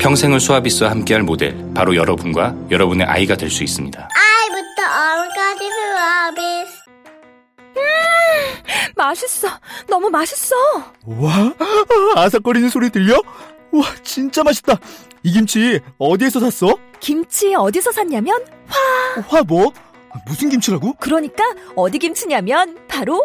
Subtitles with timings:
[0.00, 4.08] 평생을 수아비스와 함께할 모델 바로 여러분과 여러분의 아이가 될 수 있습니다.
[4.12, 6.40] 아이부터 어른까지 수아비
[8.96, 9.48] 맛있어
[9.88, 10.54] 너무 맛있어
[11.06, 11.52] 와,
[12.16, 13.14] 아삭거리는 소리 들려?
[13.72, 14.78] 와, 진짜 맛있다.
[15.22, 16.76] 이 김치 어디에서 샀어?
[17.00, 18.42] 김치 어디서 샀냐면
[19.28, 19.72] 화 뭐?
[20.26, 20.94] 무슨 김치라고?
[20.94, 23.22] 그러니까 어디 김치냐면 바로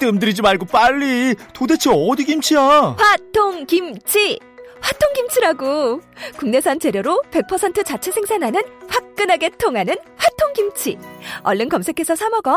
[0.00, 1.34] 뜸들이지 말고 빨리.
[1.52, 2.96] 도대체 어디 김치야?
[2.98, 4.38] 화통 김치
[4.86, 6.00] 화통 김치라고
[6.38, 10.96] 국내산 재료로 100% 자체 생산하는 화끈하게 통하는 화통 김치
[11.42, 12.56] 얼른 검색해서 사 먹어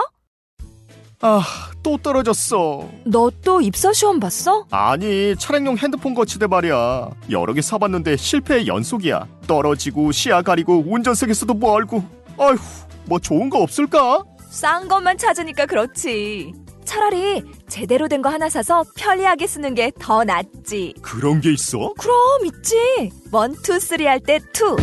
[1.22, 1.42] 아,
[1.84, 2.88] 또 떨어졌어.
[3.04, 4.66] 너 또 입사 시험 봤어?
[4.72, 7.10] 아니, 차량용 핸드폰 거치대 말이야.
[7.30, 9.28] 여러 개 사봤는데 실패의 연속이야.
[9.46, 12.04] 떨어지고 시야 가리고 운전석에서도 멀고.
[12.38, 12.56] 아휴,
[13.06, 14.24] 뭐 좋은 거 없을까?
[14.50, 16.54] 싼 것만 찾으니까 그렇지
[16.90, 21.94] 차라리 제대로 된 거 하나 사서 편리하게 쓰는 게 더 낫지 그런 게 있어?
[22.00, 22.16] 그럼
[22.48, 23.12] 있지.
[23.32, 24.76] one, two, three 할 때 two.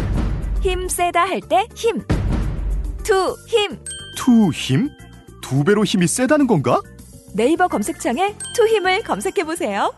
[0.62, 2.00] 힘 세다 할 때 힘.
[3.02, 3.78] 투, 힘.
[4.16, 4.88] 투 힘?
[5.42, 6.80] 두 배로 힘이 세다는 건가?
[7.34, 9.92] 네이버 검색창에 투 힘을 검색해 보세요.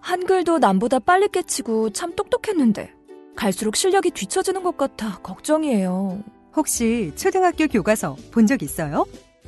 [0.00, 2.92] 한글도 남보다 빨리 깨치고 참 똑똑했는데
[3.36, 6.22] 갈수록 실력이 뒤처지는 것 같아 걱정이에요.
[6.56, 9.04] 혹시 초등학교 교과서 본 적 있어요?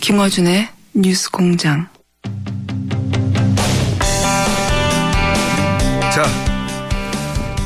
[0.00, 1.86] 김어준의 뉴스 공장.
[6.12, 6.24] 자,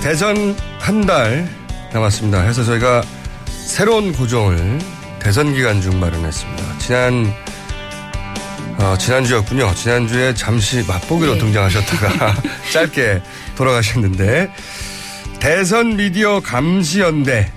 [0.03, 1.49] 대선 한 달
[1.93, 2.41] 남았습니다.
[2.43, 3.03] 해서 저희가
[3.47, 4.79] 새로운 구종을
[5.21, 6.79] 대선 기간 중 마련했습니다.
[6.79, 7.33] 지난
[8.79, 9.73] 어, 지난주였군요.
[9.75, 12.35] 지난주에 잠시 맛보기로 등장하셨다가
[12.73, 13.23] 짧게
[13.57, 14.51] 돌아가셨는데
[15.39, 17.51] 대선 미디어 감시연대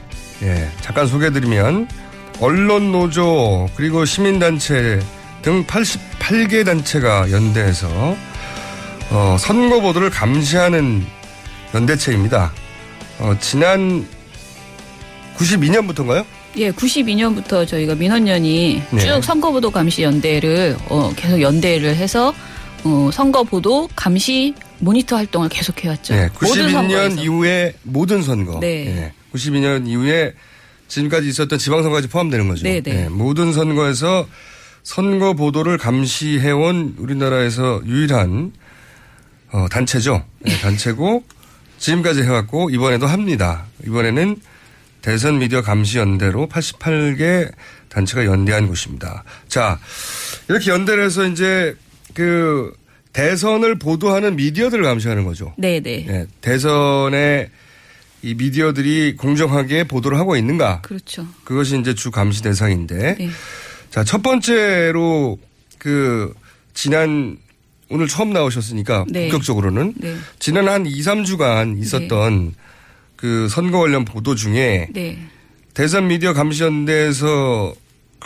[0.43, 1.87] 예, 잠깐 소개해드리면
[2.39, 4.99] 언론 노조 그리고 시민단체
[5.41, 8.15] 등 88개 단체가 연대해서
[9.09, 11.05] 어, 선거 보도를 감시하는
[11.73, 12.51] 연대체입니다.
[13.19, 14.05] 어, 지난
[15.37, 16.25] 92년부터인가요?
[16.57, 18.99] 예, 92년부터 저희가 민원연이 네.
[18.99, 22.33] 쭉 선거보도 감시 연대를 어, 계속 연대를 해서
[22.83, 26.13] 어, 선거보도 감시 모니터 활동을 계속 해왔죠.
[26.13, 27.21] 네, 모든 92년 선거에서.
[27.21, 28.59] 이후에 모든 선거.
[28.59, 28.85] 네.
[28.87, 30.33] 예, 92년 이후에
[30.87, 32.63] 지금까지 있었던 지방선거까지 포함되는 거죠.
[32.63, 33.05] 네, 네.
[33.05, 34.27] 예, 모든 선거에서
[34.83, 38.53] 선거 보도를 감시해온 우리나라에서 유일한
[39.51, 40.23] 어, 단체죠.
[40.47, 41.23] 예, 단체고
[41.77, 43.65] 지금까지 해왔고 이번에도 합니다.
[43.85, 44.37] 이번에는
[45.01, 47.51] 대선 미디어 감시 연대로 88개
[47.89, 49.23] 단체가 연대한 곳입니다.
[49.47, 49.79] 자,
[50.49, 51.75] 이렇게 연대를 해서 이제
[52.13, 52.73] 그
[53.13, 55.53] 대선을 보도하는 미디어들을 감시하는 거죠.
[55.57, 56.05] 네, 네.
[56.09, 57.49] 예, 대선에
[58.21, 60.81] 이 미디어들이 공정하게 보도를 하고 있는가.
[60.81, 61.27] 그렇죠.
[61.43, 63.15] 그것이 이제 주 감시 대상인데.
[63.15, 63.29] 네.
[63.89, 65.37] 자, 첫 번째로
[65.77, 66.33] 그
[66.73, 67.37] 지난
[67.89, 69.29] 오늘 처음 나오셨으니까 네.
[69.29, 70.15] 본격적으로는 네.
[70.39, 72.53] 지난 한 2, 3주간 있었던
[73.15, 75.17] 그 선거 관련 보도 중에 네.
[75.73, 77.73] 대선 미디어 감시연대에서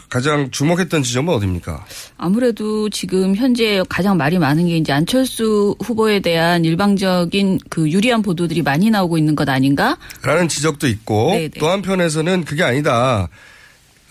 [0.10, 1.86] 가장 주목했던 지점은 어디입니까?
[2.18, 8.62] 아무래도 지금 현재 가장 말이 많은 게 이제 안철수 후보에 대한 일방적인 그 유리한 보도들이
[8.62, 9.98] 많이 나오고 있는 것 아닌가?
[10.22, 11.50] 라는 지적도 있고 네네.
[11.60, 13.30] 또 한편에서는 그게 아니다.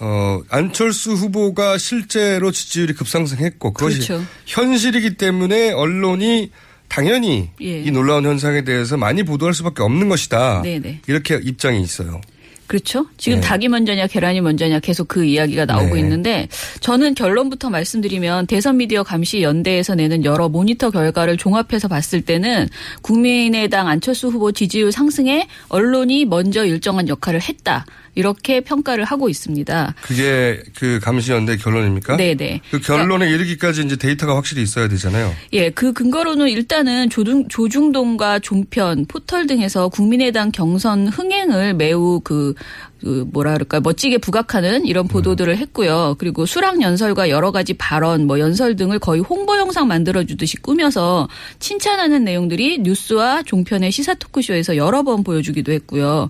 [0.00, 4.24] 어, 안철수 후보가 실제로 지지율이 급상승했고 그것이 그렇죠.
[4.46, 6.50] 현실이기 때문에 언론이
[6.88, 7.82] 당연히 예.
[7.82, 10.62] 이 놀라운 현상에 대해서 많이 보도할 수밖에 없는 것이다.
[10.62, 11.02] 네네.
[11.06, 12.20] 이렇게 입장이 있어요.
[12.70, 13.06] 그렇죠.
[13.16, 13.48] 지금 네.
[13.48, 16.00] 닭이 먼저냐 계란이 먼저냐 계속 그 이야기가 나오고 네.
[16.02, 22.68] 있는데 저는 결론부터 말씀드리면 대선 미디어 감시 연대에서 내는 여러 모니터 결과를 종합해서 봤을 때는
[23.02, 27.86] 국민의당 안철수 후보 지지율 상승에 언론이 먼저 일정한 역할을 했다.
[28.14, 29.94] 이렇게 평가를 하고 있습니다.
[30.02, 32.16] 그게 그 감시연대 결론입니까?
[32.16, 32.60] 네네.
[32.70, 35.32] 그 결론에 이르기까지 이제 데이터가 확실히 있어야 되잖아요.
[35.52, 42.54] 예, 그 근거로는 일단은 조중, 조중동과 종편, 포털 등에서 국민의당 경선 흥행을 매우 그,
[43.00, 46.16] 그 뭐라 그럴까 멋지게 부각하는 이런 보도들을 했고요.
[46.18, 51.28] 그리고 수락 연설과 여러 가지 발언, 뭐 연설 등을 거의 홍보 영상 만들어 주듯이 꾸며서
[51.58, 56.28] 칭찬하는 내용들이 뉴스와 종편의 시사 토크쇼에서 여러 번 보여주기도 했고요.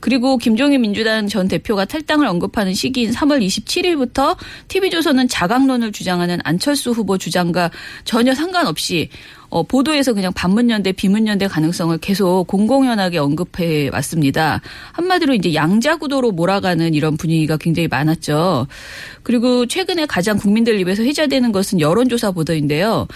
[0.00, 4.36] 그리고 김종인 민주당 전 대표가 탈당을 언급하는 시기인 3월 27일부터
[4.68, 7.70] TV조선은 자강론을 주장하는 안철수 후보 주장과
[8.04, 9.08] 전혀 상관없이
[9.50, 14.60] 어, 보도에서 그냥 반문연대, 비문연대 가능성을 계속 공공연하게 언급해 왔습니다.
[14.92, 18.66] 한마디로 이제 양자구도로 몰아가는 이런 분위기가 굉장히 많았죠.
[19.22, 23.06] 그리고 최근에 가장 국민들 입에서 회자되는 것은 여론조사 보도인데요.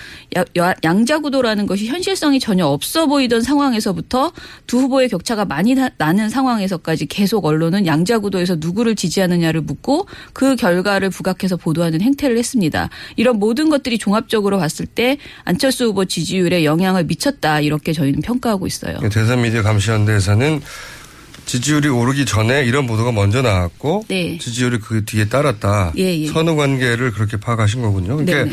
[0.85, 4.33] 양자구도라는 것이 현실성이 전혀 없어 보이던 상황에서부터
[4.67, 11.11] 두 후보의 격차가 많이 나- 나는 상황에서까지 계속 언론은 양자구도에서 누구를 지지하느냐를 묻고 그 결과를
[11.11, 12.89] 부각해서 보도하는 행태를 했습니다.
[13.17, 18.67] 이런 모든 것들이 종합적으로 봤을 때 안철수 후보 지지 율에 영향을 미쳤다 이렇게 저희는 평가하고
[18.67, 18.99] 있어요.
[19.11, 20.61] 대선 미디어 감시연대에서는
[21.47, 24.39] 지지율이 오르기 전에 이런 보도가 먼저 나왔고 네.
[24.39, 25.93] 지지율이 그 뒤에 따랐다.
[25.99, 26.27] 예, 예.
[26.29, 28.17] 선후 관계를 그렇게 파악하신 거군요.
[28.17, 28.53] 그러니까 네네.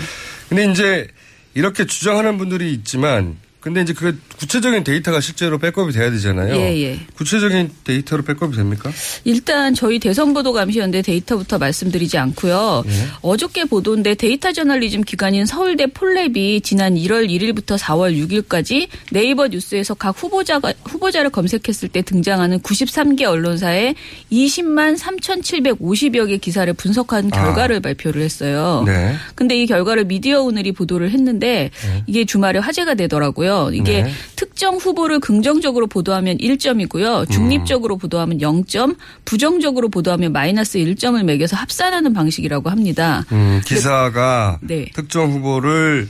[0.50, 1.08] 근데 이제
[1.54, 6.56] 이렇게 주장하는 분들이 있지만 근데 이제 그 구체적인 데이터가 실제로 백업이 돼야 되잖아요.
[6.56, 7.00] 예, 예.
[7.16, 8.90] 구체적인 데이터로 백업이 됩니까?
[9.26, 12.84] 일단 저희 대선 보도 감시연대 데이터부터 말씀드리지 않고요.
[12.88, 12.92] 예.
[13.22, 20.12] 어저께 보도인데 데이터 저널리즘 기관인 서울대 폴랩이 지난 1월 1일부터 4월 6일까지 네이버 뉴스에서 각
[20.12, 23.96] 후보자가 후보자를 검색했을 때 등장하는 93개 언론사의
[24.32, 28.86] 20만 3,750여 개 기사를 분석한 결과를 발표를 했어요.
[28.88, 28.90] 아.
[28.90, 29.16] 네.
[29.36, 31.72] 근데 이 결과를 미디어 오늘이 보도를 했는데
[32.08, 33.49] 이게 주말에 화제가 되더라고요.
[33.74, 34.12] 이게 네.
[34.36, 37.30] 특정 후보를 긍정적으로 보도하면 1점이고요.
[37.32, 43.26] 중립적으로 보도하면 0점, 부정적으로 보도하면 마이너스 1점을 매겨서 합산하는 방식이라고 합니다.
[43.32, 44.86] 음, 기사가 네.
[44.94, 46.10] 특정 후보를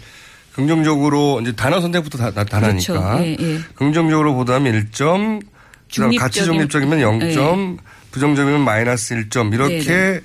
[0.54, 3.24] 긍정적으로 이제 단어 선택부터 다 나타나니까 그렇죠.
[3.24, 3.60] 예, 예.
[3.76, 5.42] 긍정적으로 보도하면 1점,
[5.94, 7.78] 그다음 가치 중립적이면 0점,
[8.12, 10.22] 부정적이면 마이너스 1점 이렇게 네네.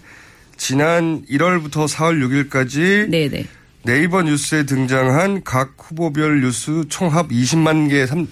[0.56, 3.46] 지난 1월부터 4월 6일까지 네네.
[3.86, 8.26] 네이버 뉴스에 등장한 각 후보별 뉴스 총합 20만 개, 3,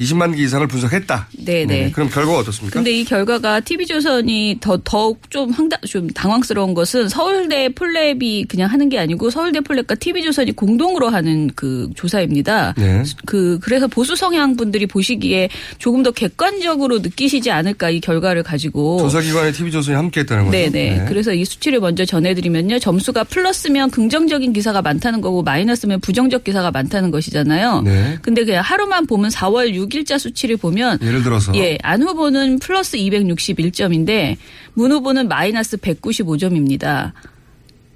[0.00, 1.28] 20만 개 이상을 분석했다.
[1.44, 1.90] 네네.
[1.90, 2.74] 그럼 결과가 어떻습니까?
[2.74, 8.88] 근데 이 결과가 TV조선이 더, 더욱 좀 황당, 좀 당황스러운 것은 서울대 폴랩이 그냥 하는
[8.88, 12.74] 게 아니고 서울대 폴랩과 TV조선이 공동으로 하는 그 조사입니다.
[12.76, 13.02] 네.
[13.26, 15.48] 그, 그래서 보수 성향 분들이 보시기에
[15.78, 18.98] 조금 더 객관적으로 느끼시지 않을까 이 결과를 가지고.
[19.00, 20.56] 조사기관의 TV조선이 함께 했다는 거죠.
[20.56, 20.70] 네네.
[20.70, 21.04] 네.
[21.08, 22.78] 그래서 이 수치를 먼저 전해드리면요.
[22.78, 27.82] 점수가 플러스면 긍정적인 기사가 많다는 거고 마이너스면 부정적 기사가 많다는 것이잖아요.
[27.82, 28.18] 네.
[28.22, 32.96] 근데 그냥 하루만 보면 4월 6일 자 수치를 보면 예를 들어서 예, 안 후보는 플러스
[32.96, 34.36] 261점인데
[34.74, 37.12] 문 후보는 마이너스 195점입니다.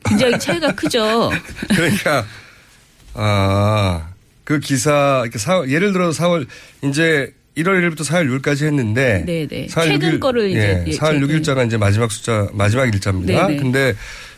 [0.05, 1.31] 굉장히 차이가 크죠.
[1.69, 2.25] 그러니까
[3.15, 4.09] 아,
[4.45, 6.47] 그 기사 사, 예를 들어서 4월
[6.83, 9.67] 이제 1월 1일부터 4월 6일까지 했는데 네네.
[9.67, 11.29] 4월 최근 6일, 거를 이제 예, 예, 4월 최근.
[11.29, 13.47] 6일자가 이제 마지막 숫자 마지막 일자입니다.
[13.47, 13.59] 네네.
[13.61, 13.95] 근데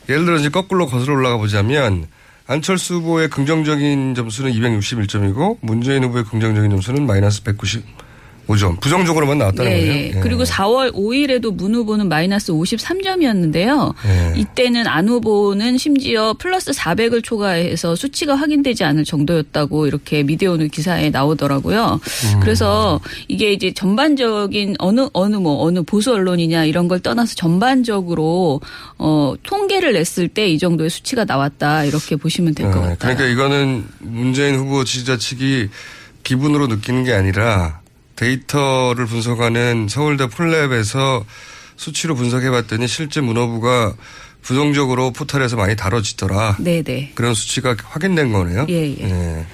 [0.09, 2.07] 예를 들어 이제 거꾸로 거슬러 올라가 보자면
[2.47, 7.43] 안철수 후보의 긍정적인 점수는 261점이고 문재인 후보의 긍정적인 점수는 마이너스
[8.47, 8.81] 195점.
[8.81, 9.93] 부정적으로만 나왔다는 네, 거예요.
[9.93, 10.13] 예.
[10.15, 10.21] 예.
[10.21, 13.95] 그리고 4월 5일에도 문 후보는 마이너스 53점이었는데요.
[14.07, 14.33] 예.
[14.39, 21.11] 이때는 안 후보는 심지어 플러스 400을 초과해서 수치가 확인되지 않을 정도였다고 이렇게 미디어 오늘 기사에
[21.11, 22.01] 나오더라고요.
[22.35, 22.41] 음.
[22.41, 28.61] 그래서 이게 이제 전반적인 어느 어느 뭐 어느 보수 언론이냐 이런 걸 떠나서 전반적으로
[28.99, 33.17] 어 통계를 냈을 때 이 정도의 수치가 나왔다 이렇게 보시면 될것 네, 같아요.
[33.17, 35.69] 그러니까 이거는 문재인 후보 지지자 측이
[36.23, 37.81] 기분으로 느끼는 게 아니라
[38.17, 41.25] 데이터를 분석하는 서울대 폴랩에서
[41.77, 43.95] 수치로 분석해 봤더니 실제 문어부가
[44.43, 46.59] 부정적으로 포털에서 많이 다뤄지더라.
[46.61, 47.13] 네네.
[47.15, 48.67] 그런 수치가 확인된 거네요.
[48.69, 49.47] 예, 예.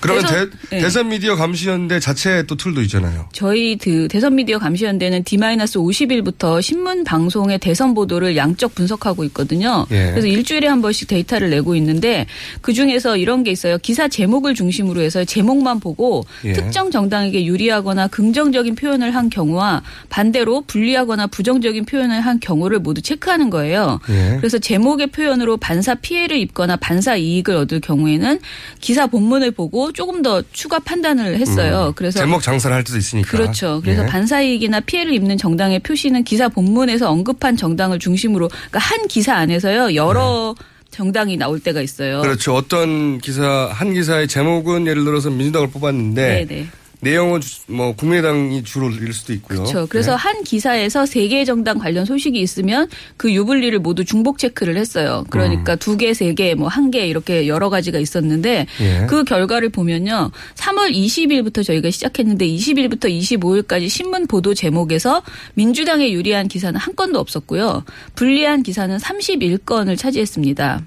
[0.00, 0.80] 그러면 대선- 대, 예.
[0.80, 3.28] 대선 미디어 감시연대 자체 또 툴도 있잖아요.
[3.32, 9.86] 저희 그 대선 미디어 감시연대는 D-50일부터 신문 방송의 대선 보도를 양적 분석하고 있거든요.
[9.90, 10.10] 예.
[10.10, 12.26] 그래서 일주일에 한 번씩 데이터를 내고 있는데
[12.60, 13.78] 그 중에서 이런 게 있어요.
[13.78, 16.52] 기사 제목을 중심으로 해서 제목만 보고 예.
[16.52, 23.50] 특정 정당에게 유리하거나 긍정적인 표현을 한 경우와 반대로 불리하거나 부정적인 표현을 한 경우를 모두 체크하는
[23.50, 24.00] 거예요.
[24.10, 24.36] 예.
[24.38, 28.38] 그래서 제목의 표현으로 반사 피해를 입거나 반사 이익을 얻을 경우에는
[28.80, 31.92] 기사 본문을 보고 조금 더 추가 판단을 했어요.
[31.96, 32.26] 그래서 음.
[32.26, 33.30] 제목 장사를 할 때도 있으니까.
[33.30, 33.80] 그렇죠.
[33.82, 34.06] 그래서 예.
[34.06, 40.54] 반사이익이나 피해를 입는 정당의 표시는 기사 본문에서 언급한 정당을 중심으로 그러니까 한 기사 안에서요 여러
[40.90, 42.22] 정당이 나올 때가 있어요.
[42.22, 42.28] 네.
[42.28, 42.54] 그렇죠.
[42.54, 46.66] 어떤 기사 한 기사의 제목은 예를 들어서 민주당을 뽑았는데 네네.
[47.00, 49.58] 내용은 주- 뭐 국민의당이 주로 일 수도 있고요.
[49.62, 49.86] 그렇죠.
[49.88, 50.16] 그래서 네.
[50.16, 55.24] 한 기사에서 세 개 정당 관련 소식이 있으면 그 유불리를 모두 중복 체크를 했어요.
[55.30, 59.06] 그러니까 두 개, 세 개, 뭐 한 개 이렇게 여러 가지가 있었는데 예.
[59.08, 60.30] 그 결과를 보면요.
[60.54, 65.22] 3월 20일부터 저희가 시작했는데 20일부터 25일까지 신문 보도 제목에서
[65.54, 67.84] 민주당에 유리한 기사는 한 건도 없었고요.
[68.14, 70.82] 불리한 기사는 31건을 차지했습니다.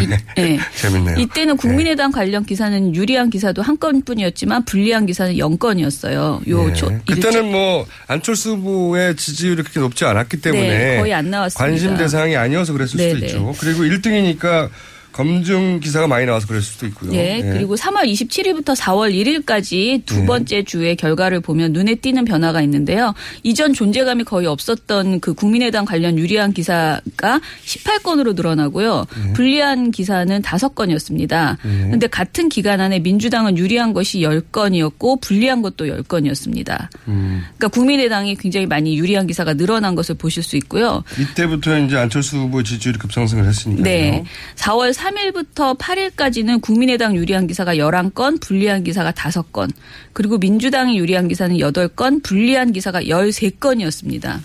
[0.00, 0.58] 이, 네.
[0.76, 1.18] 재밌네요.
[1.18, 6.48] 이때는 국민의당 관련 기사는 유리한 기사도 한 건뿐이었지만 불리한 기사는 0건이었어요.
[6.48, 6.72] 요 예.
[6.72, 11.64] 초, 그때는 뭐 안철수 후보의 지지율이 그렇게 높지 않았기 때문에 네, 거의 안 나왔습니다.
[11.64, 13.26] 관심 대상이 아니어서 그랬을 수도 네네.
[13.26, 13.54] 있죠.
[13.58, 14.70] 그리고 1등이니까
[15.12, 17.12] 검증 기사가 많이 나와서 그랬을 수도 있고요.
[17.14, 17.42] 예, 예.
[17.42, 20.26] 그리고 3월 27일부터 4월 1일까지 두 네.
[20.26, 23.14] 번째 주의 결과를 보면 눈에 띄는 변화가 있는데요.
[23.42, 29.06] 이전 존재감이 거의 없었던 그 국민의당 관련 유리한 기사가 18건으로 늘어나고요.
[29.26, 29.32] 네.
[29.34, 31.58] 불리한 기사는 5건이었습니다.
[31.62, 36.88] 그런데 같은 기간 안에 민주당은 유리한 것이 10건이었고 불리한 것도 10건이었습니다.
[37.08, 37.42] 음.
[37.56, 41.02] 그러니까 국민의당이 굉장히 많이 유리한 기사가 늘어난 것을 보실 수 있고요.
[41.18, 43.82] 이때부터 이제 안철수 후보 지지율이 급상승을 했으니까요.
[43.82, 44.24] 네.
[44.56, 49.70] 4월 3일부터 8일까지는 국민의당 유리한 기사가 11건, 불리한 기사가 5건,
[50.12, 54.40] 그리고 민주당이 유리한 기사는 8건, 불리한 기사가 13건이었습니다.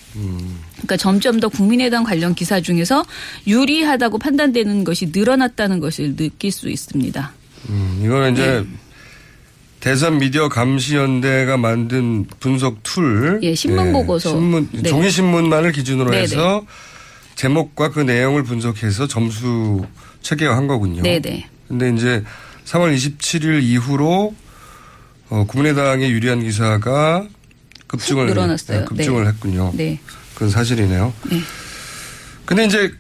[0.74, 3.06] 그러니까 점점 더 국민의당 관련 기사 중에서
[3.46, 7.32] 유리하다고 판단되는 것이 늘어났다는 것을 느낄 수 있습니다.
[7.70, 8.68] 음, 이거는 이제 네.
[9.80, 13.40] 대선 미디어 감시연대가 만든 분석 툴.
[13.44, 14.30] 예, 신문 보고서.
[14.30, 14.90] 신문, 네.
[14.90, 16.24] 종이 신문만을 기준으로 네네.
[16.24, 16.66] 해서
[17.36, 19.86] 제목과 그 내용을 분석해서 점수
[20.28, 21.04] 체계화한 거군요.
[21.04, 21.48] 네네.
[21.70, 22.24] 근데 이제
[22.66, 24.36] 3월 27일 이후로
[25.30, 27.26] 어, 국민의당에 유리한 기사가
[27.88, 28.80] 급증을 훅 늘어났어요.
[28.80, 29.30] 네, 급증을 네.
[29.30, 29.72] 했군요.
[29.74, 30.00] 네.
[30.34, 31.14] 그건 사실이네요.
[31.30, 31.40] 네.
[32.46, 32.92] 근데 이제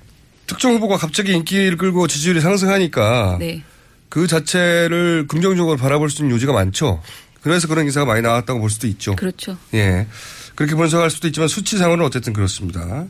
[0.46, 3.64] 특정 후보가 갑자기 인기를 끌고 지지율이 상승하니까 네.
[4.08, 7.02] 그 자체를 긍정적으로 바라볼 수 있는 요지가 많죠.
[7.42, 9.16] 그래서 그런 기사가 많이 나왔다고 볼 수도 있죠.
[9.18, 9.58] 그렇죠.
[9.74, 10.08] 예.
[10.56, 13.06] 그렇게 분석할 수도 있지만 수치상으로는 어쨌든 그렇습니다.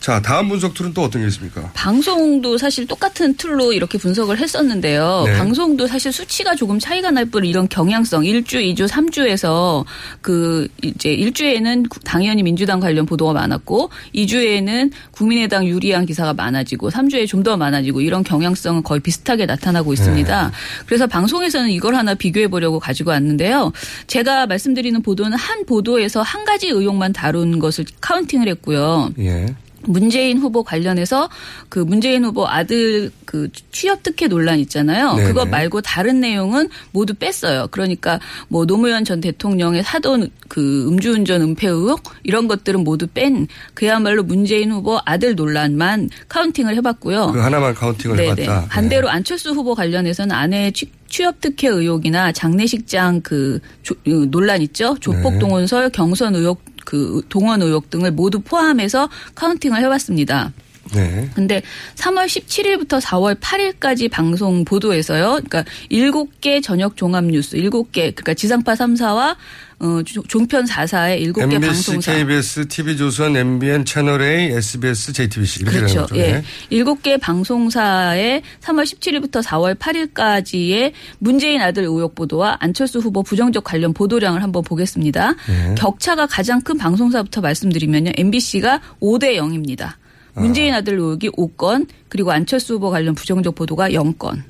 [0.00, 1.70] 자, 다음 분석 툴은 또 어떤 게 있습니까?
[1.74, 5.24] 방송도 사실 똑같은 tool로 이렇게 분석을 했었는데요.
[5.26, 5.36] 네.
[5.36, 9.84] 방송도 사실 수치가 조금 차이가 날 뿐 이런 경향성 1주, 2주, 3주에서
[10.22, 17.38] 그 이제 1주에는 당연히 민주당 관련 보도가 많았고 2주에는 국민의당 유리한 기사가 많아지고 3주에 좀
[17.42, 20.46] 더 많아지고 이런 경향성은 거의 비슷하게 나타나고 있습니다.
[20.48, 20.52] 네.
[20.86, 23.72] 그래서 방송에서는 이걸 하나 비교해 보려고 가지고 왔는데요.
[24.08, 29.12] 제가 말씀드리는 보도는 한 보도에서 한 가지 의혹만 다룬 것을 counting을 했고요.
[29.20, 29.46] 예.
[29.82, 31.28] 문재인 후보 관련해서
[31.68, 35.14] 그 문재인 후보 아들 그 취업 특혜 논란 있잖아요.
[35.14, 35.28] 네네.
[35.28, 37.68] 그거 말고 다른 내용은 모두 뺐어요.
[37.70, 38.18] 그러니까
[38.48, 44.72] 뭐 노무현 전 대통령의 사돈 그 음주운전 은폐 의혹 이런 것들은 모두 뺀 그야말로 문재인
[44.72, 47.32] 후보 아들 논란만 counting을 해봤고요.
[47.32, 48.42] 그 하나만 counting을 네네.
[48.42, 48.66] 해봤다.
[48.68, 54.96] 반대로 안철수 후보 관련해서는 아내의 취- 취업 특혜 의혹이나 장례식장 그 조- 그 논란 있죠.
[55.00, 55.38] 조폭 네.
[55.38, 60.54] 동원설 경선 의혹 그 동원 의혹 등을 모두 포함해서 카운팅을 해봤습니다.
[60.94, 61.28] 네.
[61.34, 61.62] 근데
[61.96, 65.40] 3월 17일부터 4월 8일까지 방송 보도에서요.
[65.44, 69.36] 그러니까 7개 저녁 종합 뉴스, 7개 그러니까 지상파 3사와
[69.80, 72.12] 어, 조- 종편 4사의 7개 MBC, 방송사.
[72.12, 76.00] KBS, TV조선, MBN, 채널A, SBS, JTBC 이렇게 그렇죠.
[76.00, 76.16] 거죠.
[76.16, 76.32] 예.
[76.32, 76.42] 네.
[76.70, 83.92] 일곱 개 방송사의 3월 17일부터 4월 8일까지의 문재인 아들 의혹 보도와 안철수 후보 부정적 관련
[83.92, 85.34] 보도량을 한번 보겠습니다.
[85.46, 85.74] 네.
[85.76, 88.12] 격차가 가장 큰 방송사부터 말씀드리면요.
[88.16, 89.92] MBC가 5대 0입니다.
[90.40, 94.42] 문재인 아들 의혹이 5건, 그리고 안철수 후보 관련 부정적 보도가 0건.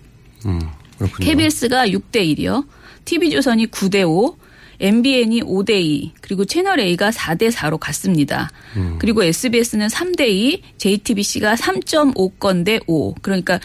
[0.47, 0.61] 음,
[0.99, 1.27] 그렇군요.
[1.27, 2.67] KBS가 6대 1이요.
[3.05, 4.37] TV조선이 9대 5,
[4.81, 8.51] MBN이 5대 2, 그리고 채널 A가 4대 4로 갔습니다.
[8.77, 8.97] 음.
[9.01, 13.15] 그리고 SBS는 3대 2, JTBC가 3.5건 대 5.
[13.23, 13.59] 그러니까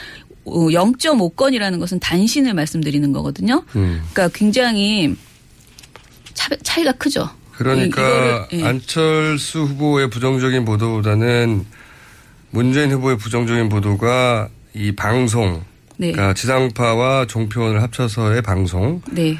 [0.46, 3.64] 0.5건이라는 것은 단신을 말씀드리는 거거든요.
[3.76, 4.02] 음.
[4.14, 5.16] 그러니까 굉장히
[6.34, 7.30] 차, 차이가 크죠.
[7.52, 8.64] 그러니까 이- 이거를, 예.
[8.66, 11.66] 안철수 후보의 부정적인 보도보다는
[12.54, 15.64] 문재인 후보의 부정적인 보도가 이 방송,
[15.98, 16.12] 네.
[16.12, 19.38] 그러니까 지상파와 종편을 합쳐서의 방송에서 네.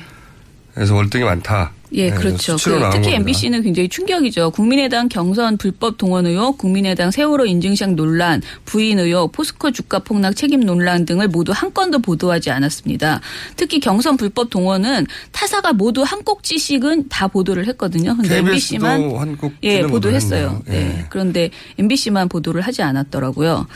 [0.92, 1.72] 월등히 많다.
[1.94, 2.54] 예, 네, 그렇죠.
[2.56, 3.12] 그 특히 겁니다.
[3.12, 4.52] MBC는 굉장히 충격이죠.
[4.52, 10.62] 국민의당 경선 불법 동원 의혹, 국민의당 세월호 인증샷 논란, 부인 의혹, 포스코 주가 폭락 책임
[10.62, 13.22] 논란 등을 모두 한 건도 보도하지 않았습니다.
[13.56, 18.16] 특히 경선 불법 동원은 타사가 모두 한 꼭지씩은 다 보도를 했거든요.
[18.16, 20.62] 근데 MBC만 예, 보도했어요.
[20.66, 21.06] 네.
[21.10, 23.68] 그런데 MBC만 보도를 하지 않았더라고요.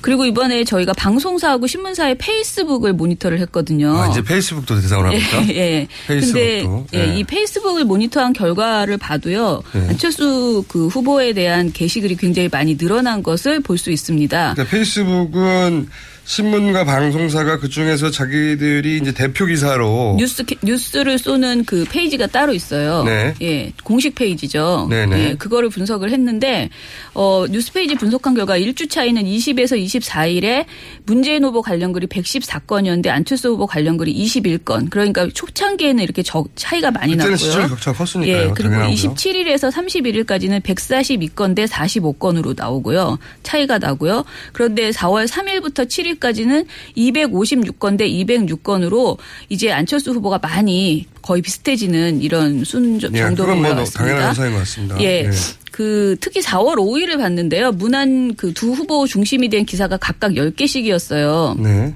[0.00, 3.96] 그리고 이번에 저희가 방송사하고 신문사의 페이스북을 모니터를 했거든요.
[3.96, 5.46] 아, 이제 페이스북도 대상을 합니까?
[5.48, 5.88] 예, 예.
[6.06, 6.86] 페이스북도.
[6.90, 7.18] 근데 예, 예.
[7.18, 9.62] 이 페이스북을 모니터한 결과를 봐도요.
[9.74, 9.78] 예.
[9.88, 14.54] 안철수 그 후보에 대한 게시글이 굉장히 많이 늘어난 것을 볼 수 있습니다.
[14.54, 15.88] 그러니까 페이스북은
[16.30, 23.02] 신문과 방송사가 그 중에서 자기들이 이제 대표 기사로 뉴스 뉴스를 쏘는 그 페이지가 따로 있어요.
[23.02, 23.34] 네.
[23.42, 24.86] 예, 공식 페이지죠.
[24.88, 25.18] 네네.
[25.18, 26.70] 예, 그거를 분석을 했는데
[27.14, 30.66] 어 뉴스 페이지 분석한 결과 일주 차에는 20에서 24일에
[31.04, 34.88] 문재인 후보 관련 글이 114건이었는데 안철수 후보 관련 글이 21건.
[34.88, 37.34] 그러니까 초창기에는 이렇게 적 차이가 많이 났고요.
[37.34, 38.36] 시절 격차가 컸으니까요.
[38.36, 38.94] 예, 그리고 당연하고요.
[38.94, 43.18] 27일에서 31일까지는 142건 대 45건으로 나오고요.
[43.42, 44.24] 차이가 나고요.
[44.52, 49.16] 그런데 4월 3일부터 7일 까지는 256건 대 206건으로
[49.48, 53.84] 이제 안철수 후보가 많이 거의 비슷해지는 이런 순 예, 정도로 그건 뭐.
[53.84, 55.00] 당연한 현상인 것 같습니다.
[55.00, 55.24] 예.
[55.24, 55.30] 예.
[55.72, 57.72] 그 특히 4월 5일을 봤는데요.
[57.72, 61.58] 문안 그 두 후보 중심이 된 기사가 각각 10개씩이었어요.
[61.60, 61.94] 네.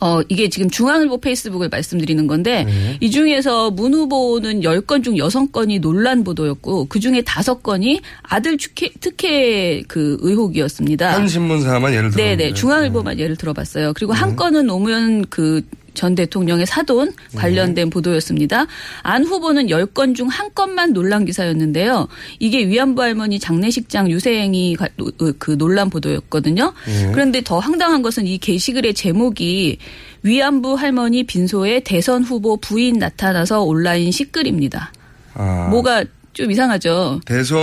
[0.00, 2.96] 어, 이게 지금 중앙일보 페이스북을 말씀드리는 건데 네.
[3.00, 10.16] 이 중에서 문 후보는 10건 중 6건이 논란 보도였고 그중에 5건이 아들 특혜, 특혜 그
[10.20, 11.12] 의혹이었습니다.
[11.12, 12.24] 한 신문사만 예를 들어.
[12.24, 12.54] 네네.
[12.54, 13.92] 중앙일보만 예를 들어봤어요.
[13.94, 15.62] 그리고 한 건은 노무현 그
[15.94, 18.66] 전 대통령의 사돈 관련된 보도였습니다.
[19.02, 22.06] 안 후보는 10건 중 한 건만 논란 기사였는데요.
[22.38, 26.72] 이게 위안부 할머니 장례식장 유세행위 가- 노- 그 논란 보도였거든요.
[26.88, 27.10] 예.
[27.12, 29.78] 그런데 더 황당한 것은 이 게시글의 제목이
[30.22, 34.92] 위안부 할머니 빈소에 대선 후보 부인 나타나서 논란인 게시글입니다.
[35.34, 36.04] 아, 뭐가
[36.40, 37.20] 좀 이상하죠.
[37.26, 37.58] 대선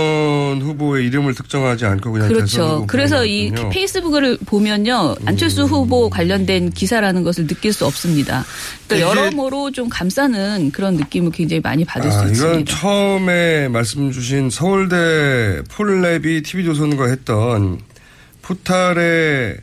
[0.62, 2.62] 후보의 이름을 특정하지 않고 그냥 그렇죠.
[2.76, 3.50] 후보 그래서 이.
[3.72, 5.16] 페이스북을 보면요.
[5.24, 5.66] 안철수 음.
[5.66, 8.44] 후보 관련된 기사라는 것을 느낄 수 없습니다.
[8.86, 12.72] 그러니까 이게- 여러모로 좀 감싸는 그런 느낌을 굉장히 많이 받을 아, 수 이건 있습니다.
[12.80, 17.80] 처음에 말씀 주신 서울대 폴랩이 TV조선과 했던
[18.42, 19.56] 포탈에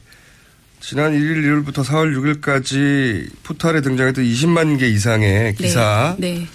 [0.81, 6.45] 지난 1일 1일부터 4월 6일까지 포탈에 등장했던 20만 개 이상의 기사를 네.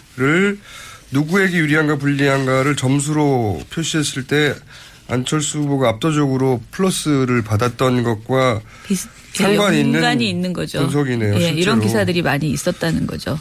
[1.12, 4.55] 누구에게 유리한가 불리한가를 점수로 표시했을 때
[5.09, 10.81] 안철수 후보가 압도적으로 플러스를 받았던 것과 비슷, 상관이 있는 있는 거죠.
[10.81, 11.50] 분석이네요, 예.
[11.50, 13.38] 이런 기사들이 많이 있었다는 거죠.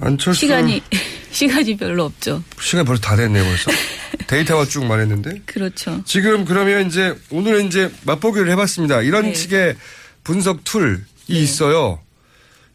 [0.00, 0.82] 안철수 시간이
[1.32, 2.42] 시간이 별로 없죠.
[2.60, 3.70] 시간 벌써 다 됐네요 벌써
[4.26, 6.02] 데이터가 쭉 말했는데 그렇죠.
[6.04, 9.02] 지금 그러면 이제 오늘은 이제 맛보기를 해봤습니다.
[9.02, 9.34] 이런 네.
[9.34, 9.76] 식의
[10.22, 12.00] 분석 tool이 있어요.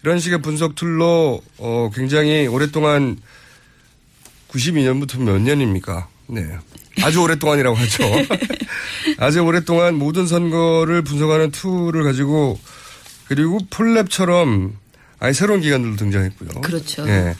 [0.03, 3.17] 이런 식의 분석 tool로 어 굉장히 오랫동안
[4.53, 6.07] 92년부터 몇 년입니까?
[6.27, 6.57] 네.
[7.01, 8.03] 아주 오랫동안이라고 하죠.
[9.17, 12.59] 아주 오랫동안 모든 선거를 분석하는 tool을 가지고
[13.27, 14.73] 그리고 폴랩처럼
[15.19, 16.61] 아예 새로운 기관들도 등장했고요.
[16.61, 17.07] 그렇죠.
[17.07, 17.35] 예.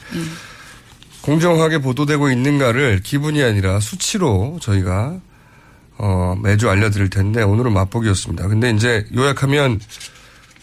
[1.22, 5.20] 공정하게 보도되고 있는가를 기분이 아니라 수치로 저희가
[5.96, 8.48] 어, 매주 알려드릴 텐데 오늘은 맛보기였습니다.
[8.48, 9.80] 근데 이제 요약하면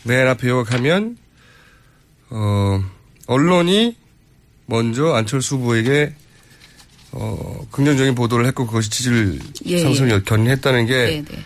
[0.04, 1.18] 맨 앞에 요약하면
[2.30, 2.84] 어,
[3.28, 3.96] 언론이
[4.66, 6.14] 먼저 안철수 후보에게
[7.13, 11.43] 어, 긍정적인 보도를 했고 그것이 지지를 예, 상승을 견인했다는 게 네, 네.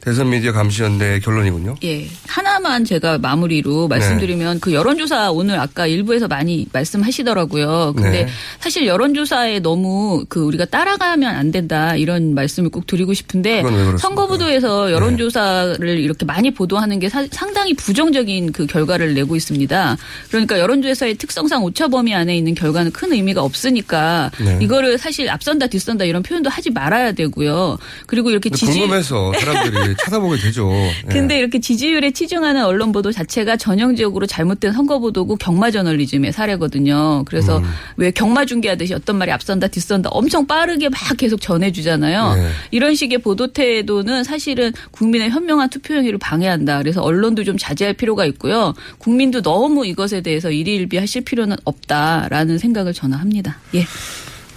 [0.00, 1.74] 대선 미디어 감시연대의 결론이군요.
[1.84, 2.06] 예.
[2.28, 4.60] 하나만 제가 마무리로 말씀드리면 네.
[4.60, 7.94] 그 여론조사 오늘 아까 일부에서 많이 말씀하시더라고요.
[7.96, 8.28] 근데 네.
[8.60, 13.92] 사실 여론조사에 너무 그 우리가 따라가면 안 된다 이런 말씀을 꼭 드리고 싶은데 그렇습니까?
[13.92, 13.98] 네.
[13.98, 19.96] 선거부도에서 여론조사를 이렇게 많이 보도하는 게 사- 상당히 부정적인 그 결과를 내고 있습니다.
[20.30, 24.58] 그러니까 여론조사의 특성상 오차 범위 안에 있는 결과는 큰 의미가 없으니까 네.
[24.62, 27.78] 이거를 사실 앞선다 뒤선다 이런 표현도 하지 말아야 되고요.
[28.06, 30.70] 그리고 이렇게 지지 궁금해서 사람들이 찾아보게 되죠.
[30.72, 31.12] 예.
[31.12, 37.24] 근데 이렇게 지지율에 치중하는 언론 보도 자체가 전형적으로 잘못된 선거 보도고 경마 저널리즘의 사례거든요.
[37.26, 37.64] 그래서 음.
[37.96, 42.34] 왜 경마 중계하듯이 어떤 말이 앞선다 뒤선다 엄청 빠르게 막 계속 전해주잖아요.
[42.34, 42.50] 네.
[42.70, 46.78] 이런 식의 보도 태도는 사실은 국민의 현명한 투표 행위를 방해한다.
[46.78, 48.74] 그래서 언론도 좀 자제할 필요가 있고요.
[48.98, 53.58] 국민도 너무 이것에 대해서 일희일비하실 필요는 없다라는 생각을 저는 합니다.
[53.74, 53.86] 예.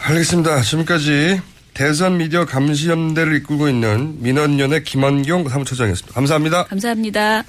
[0.03, 0.61] 알겠습니다.
[0.61, 1.41] 지금까지
[1.73, 6.13] 대선 미디어 감시연대를 이끌고 있는 민원연의 김원경 사무처장이었습니다.
[6.13, 6.65] 감사합니다.
[6.65, 7.43] 감사합니다.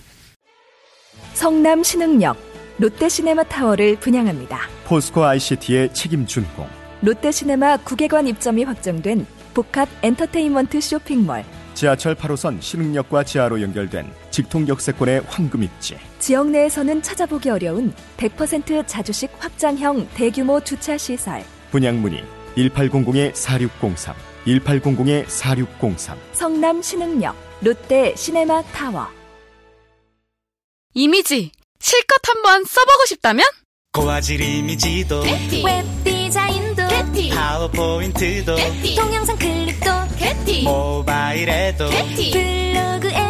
[1.34, 2.36] 성남 신흥역
[2.78, 4.60] 롯데시네마 타워를 분양합니다.
[4.84, 6.66] 포스코 ICT의 책임 준공.
[7.02, 11.44] 롯데시네마 국외관 입점이 확정된 복합 엔터테인먼트 쇼핑몰.
[11.74, 15.96] 지하철 8호선 신흥역과 지하로 연결된 직통 역세권의 황금 입지.
[16.18, 21.42] 지역 내에서는 찾아보기 어려운 100% 자주식 확장형 대규모 주차 시설.
[21.70, 22.22] 분양 문의
[22.56, 24.14] 1800-4603,
[24.46, 26.16] 1800-4603.
[26.32, 29.06] 성남 신흥역 롯데 시네마 타워.
[30.94, 33.46] 이미지 실컷 한번 써보고 싶다면?
[33.92, 36.82] 고화질 이미지도 웹 디자인도
[37.34, 38.56] 파워포인트도
[38.96, 39.90] 동영상 클립도
[40.64, 43.21] 모바일에도 블로그에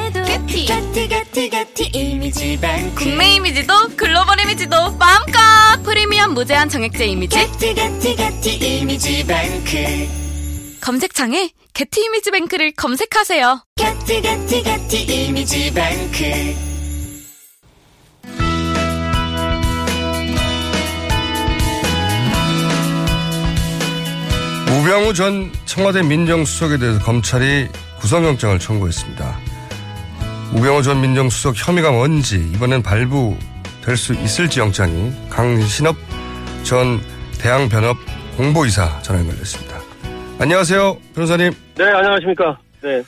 [0.52, 1.08] 게티 게티.
[1.08, 3.04] 게티 게티 이미지 뱅크.
[3.04, 5.40] 국내 이미지도 글로벌 이미지도 마음껏
[5.82, 7.34] 프리미엄 무제한 정액제 이미지.
[7.34, 10.78] 게티 게티 게티 이미지 뱅크.
[10.82, 13.64] 검색창에 게티 이미지 뱅크를 검색하세요.
[13.78, 16.24] 게티 게티 게티 이미지 뱅크.
[24.70, 27.68] 우병우 전 청와대 민정수석에 대해서 검찰이
[28.00, 29.51] 구속영장을 청구했습니다.
[30.54, 35.96] 우병우 전 민정수석 혐의가 뭔지 이번엔 발부될 수 있을지 영장이 강신업
[36.62, 36.98] 전
[37.40, 37.96] 대항변협
[38.36, 39.78] 공보이사 전화 연결됐습니다.
[40.38, 41.52] 안녕하세요, 변호사님.
[41.76, 42.58] 네, 안녕하십니까.
[42.82, 43.02] 네.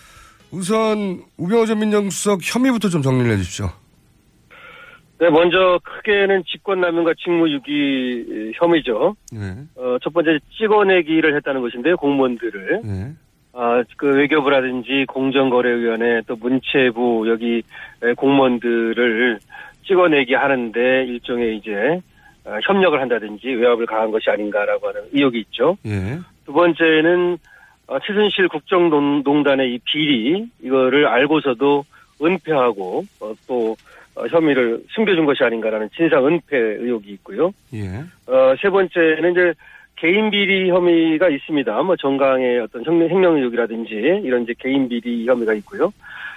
[0.50, 3.70] 우선 우병우 전 민정수석 혐의부터 좀 정리를 해주십시오.
[5.20, 9.16] 네, 먼저 크게는 직권남용과 직무유기 혐의죠.
[9.33, 9.54] 네.
[9.76, 12.80] 어, 첫 번째 찍어내기를 했다는 것인데요, 공무원들을.
[12.85, 13.12] 네.
[13.57, 17.62] 아, 그 외교부라든지 공정거래위원회 또 문체부 여기
[18.03, 19.38] 에, 공무원들을
[19.87, 22.01] 찍어내기 하는데 일종의 이제
[22.45, 25.77] 어, 협력을 한다든지 외압을 가한 것이 아닌가라고 하는 의혹이 있죠.
[25.87, 26.19] 예.
[26.45, 27.38] 두 번째는
[27.87, 31.85] 어, 최순실 국정농단의 이 비리 이거를 알고서도
[32.23, 33.77] 은폐하고 어, 또
[34.17, 37.53] 어, 혐의를 숨겨준 것이 아닌가라는 진상 은폐 의혹이 있고요.
[37.75, 37.87] 예.
[38.27, 39.55] 어, 세 번째는 이제
[39.96, 41.83] 개인 비리 혐의가 있습니다.
[41.83, 45.92] 뭐 정강의 어떤 혁명, 혁명 의혹이라든지 이런 이제 개인 비리 혐의가 있고요.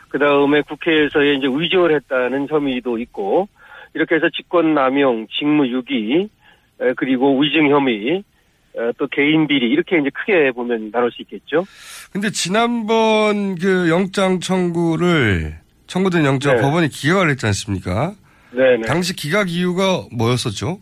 [0.09, 3.47] 그 다음에 국회에서의 이제 위증을 했다는 혐의도 있고
[3.93, 6.29] 이렇게 해서 직권 남용, 직무 유기
[6.79, 8.23] 에, 그리고 위증 혐의
[8.77, 11.65] 에, 또 개인 비리 이렇게 이제 크게 보면 나눌 수 있겠죠.
[12.13, 15.55] 근데 지난번 그 영장 청구를
[15.87, 16.61] 청구된 영장 네.
[16.61, 18.13] 법원이 기각을 했지 않습니까?
[18.51, 18.81] 네, 네.
[18.85, 20.79] 당시 기각 이유가 뭐였었죠?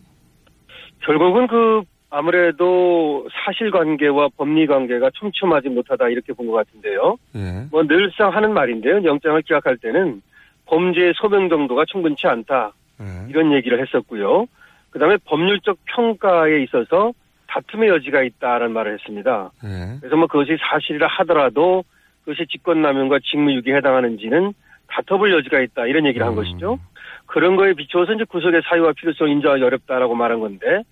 [1.04, 7.16] 결국은 그 아무래도 사실관계와 법리관계가 촘촘하지 못하다 이렇게 본 것 같은데요.
[7.34, 7.66] 예.
[7.70, 9.02] 뭐 늘상 하는 말인데요.
[9.04, 10.22] 영장을 기각할 때는
[10.66, 13.28] 범죄의 소명 정도가 충분치 않다 예.
[13.28, 14.46] 이런 얘기를 했었고요.
[14.90, 17.12] 그다음에 법률적 평가에 있어서
[17.48, 19.50] 다툼의 여지가 있다라는 말을 했습니다.
[19.64, 19.98] 예.
[20.00, 21.84] 그래서 뭐 그것이 사실이라 하더라도
[22.24, 24.52] 그것이 직권남용과 직무유기에 해당하는지는
[24.88, 26.36] 다퉈볼 여지가 있다 이런 얘기를 한 음.
[26.36, 26.78] 것이죠.
[27.26, 30.82] 그런 거에 비추어서 이제 구속의 사유와 필요성 인정하기 어렵다라고 말한 건데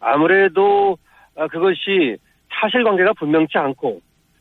[0.00, 0.96] 아무래도
[1.36, 2.16] 아, 그것이
[2.60, 4.00] 사실관계가 분명치 않고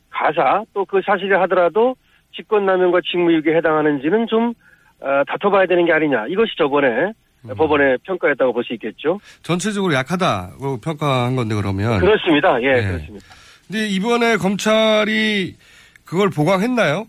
[0.09, 1.95] 가사 또 그 사실이 하더라도
[2.35, 4.53] 직권남용과 직무유기에 해당하는지는 좀
[5.01, 7.11] 아, 다퉈봐야 되는 게 아니냐 이것이 저번에
[7.45, 7.55] 음.
[7.55, 9.19] 법원의 평가였다고 볼 수 있겠죠.
[9.43, 11.99] 전체적으로 약하다고 평가한 건데 그러면.
[11.99, 12.61] 그렇습니다.
[12.63, 12.87] 예, 네.
[12.87, 13.25] 그렇습니다.
[13.67, 15.55] 근데 이번에 검찰이
[16.05, 17.05] 그걸 보강했나요?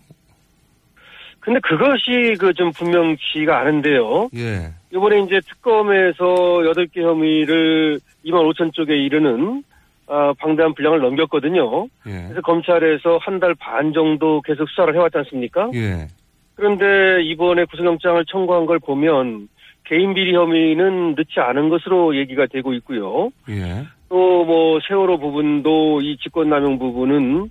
[1.49, 4.29] 근데 그것이 그 좀 분명치가 않은데요.
[4.37, 4.69] 예.
[4.93, 9.63] 이번에 이제 특검에서 8개 혐의를 2만 5천 쪽에 이르는
[10.09, 11.87] 아, 방대한 분량을 넘겼거든요.
[12.07, 12.11] 예.
[12.25, 15.71] 그래서 검찰에서 한 달 반 정도 계속 수사를 해왔지 않습니까?
[15.75, 16.07] 예.
[16.55, 19.49] 그런데 이번에 구속영장을 청구한 걸 보면
[19.85, 23.31] 개인 비리 혐의는 늦지 않은 것으로 얘기가 되고 있고요.
[23.49, 23.87] 예.
[24.11, 27.47] 또뭐 세월호 부분도 이 직권남용 부분은 아,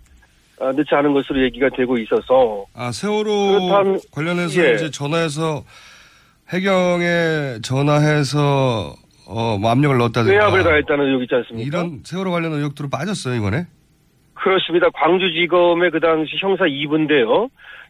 [0.60, 4.74] 늦지 않은 것으로 얘기가 되고 있어서 아, 세월호 그렇다면- 관련해서 예.
[4.74, 5.64] 이제 전화해서
[6.50, 8.94] 해경에 전화해서
[9.28, 10.32] 어, 뭐 압력을 넣었다든가.
[10.32, 11.68] 외압을 가했다는 의혹이 있지 않습니까?
[11.68, 13.66] 이런 세월호 관련 의혹들로 빠졌어요, 이번에?
[14.36, 14.88] 그렇습니다.
[14.92, 17.50] 광주지검의 그 당시 형사 2부인데요.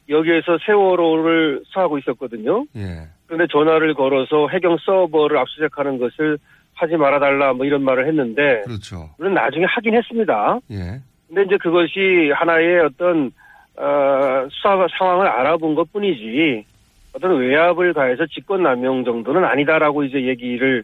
[0.09, 2.65] 여기에서 세월호를 수사하고 있었거든요.
[2.75, 3.07] 예.
[3.27, 6.39] 그런데 전화를 걸어서 해경 서버를 압수수색하는 것을
[6.73, 9.09] 하지 말아달라 뭐 이런 말을 했는데 그렇죠.
[9.19, 10.59] 물론 나중에 하긴 했습니다.
[10.71, 11.01] 예.
[11.27, 13.31] 근데 이제 그것이 하나의 어떤
[13.75, 16.65] 어, 수사 상황을 알아본 것 뿐이지
[17.13, 20.83] 어떤 외압을 가해서 직권남용 정도는 아니다라고 이제 얘기를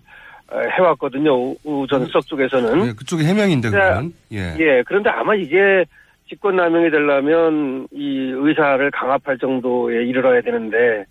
[0.51, 1.34] 어, 해왔거든요.
[1.34, 2.88] 우- 우전 수석 쪽에서는.
[2.88, 3.77] 예, 그쪽이 해명인데, 네.
[3.77, 4.13] 그건.
[4.34, 4.56] 예.
[4.60, 5.86] 예, 그런데 아마 이게
[6.29, 11.06] 직권남용이 되려면 이 의사를 강압할 정도에 이르러야 되는데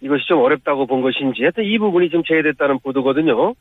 [0.00, 3.54] 이것이 좀 어렵다고 본 것인지 하여튼 이 부분이 좀 제외됐다는 보도거든요.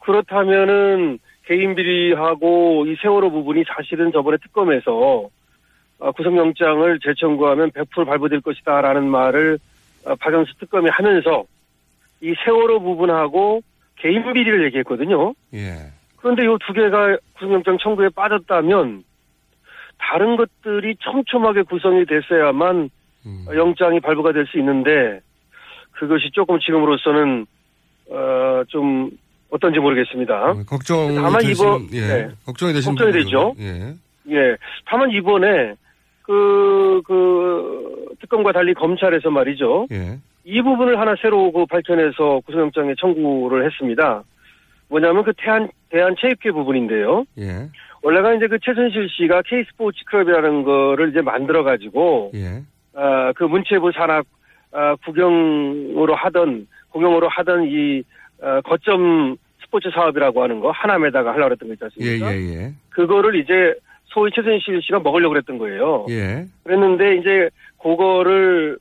[0.00, 5.30] 그렇다면은 개인 비리하고 이 세월호 부분이 사실은 저번에 특검에서
[5.98, 9.58] 아, 구속영장을 재청구하면 100% 발부될 것이다라는 말을
[10.04, 11.44] 아, 박영수 특검이 하면서
[12.20, 13.62] 이 세월호 부분하고
[13.96, 15.32] 개인 비리를 얘기했거든요.
[15.54, 15.90] 예.
[16.18, 19.04] 그런데 이 두 개가 구속영장 청구에 빠졌다면
[19.98, 22.90] 다른 것들이 촘촘하게 구성이 됐어야만
[23.26, 23.46] 음.
[23.52, 25.20] 영장이 발부가 될 수 있는데
[25.92, 27.46] 그것이 조금 지금으로서는
[28.10, 29.10] 어, 좀
[29.50, 30.54] 어떤지 모르겠습니다.
[30.66, 32.00] 걱정이 다만 되시는, 이번- 예.
[32.06, 32.28] 네.
[32.44, 33.54] 걱정이 되시는 걱정이 되죠.
[33.60, 33.94] 예.
[34.30, 34.56] 예.
[34.86, 35.74] 다만 이번에
[36.22, 39.86] 그, 그, 특검과 달리 검찰에서 말이죠.
[39.90, 40.18] 예.
[40.44, 44.22] 이 부분을 하나 새로 그 발견해서 구속영장에 청구를 했습니다.
[44.88, 47.24] 뭐냐면 그 대한, 대한체육회 부분인데요.
[47.38, 47.68] 예.
[48.02, 52.62] 원래가 이제 그 최순실 씨가 K스포츠 클럽이라는 거를 이제 만들어가지고, 예.
[52.94, 54.26] 아, 그 문체부 산악,
[54.72, 58.02] 아, 구경으로 하던, 공용으로 하던 이,
[58.42, 62.34] 어, 거점 스포츠 사업이라고 하는 거, 하남에다가 하려고 했던 거 있지 예, 않습니까?
[62.34, 62.72] 예, 예.
[62.90, 63.74] 그거를 이제
[64.04, 66.06] 소위 최순실 씨가 먹으려고 그랬던 거예요.
[66.08, 66.46] 예.
[66.64, 67.50] 그랬는데 이제
[67.82, 68.78] 그거를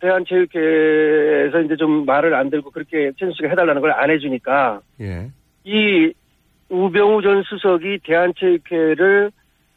[0.00, 5.28] 대한체육회에서 이제 좀 말을 안 들고 그렇게 최순실 씨가 해달라는 걸 안 해주니까 예.
[5.64, 6.12] 이
[6.70, 9.30] 우병우 전 수석이 대한체육회를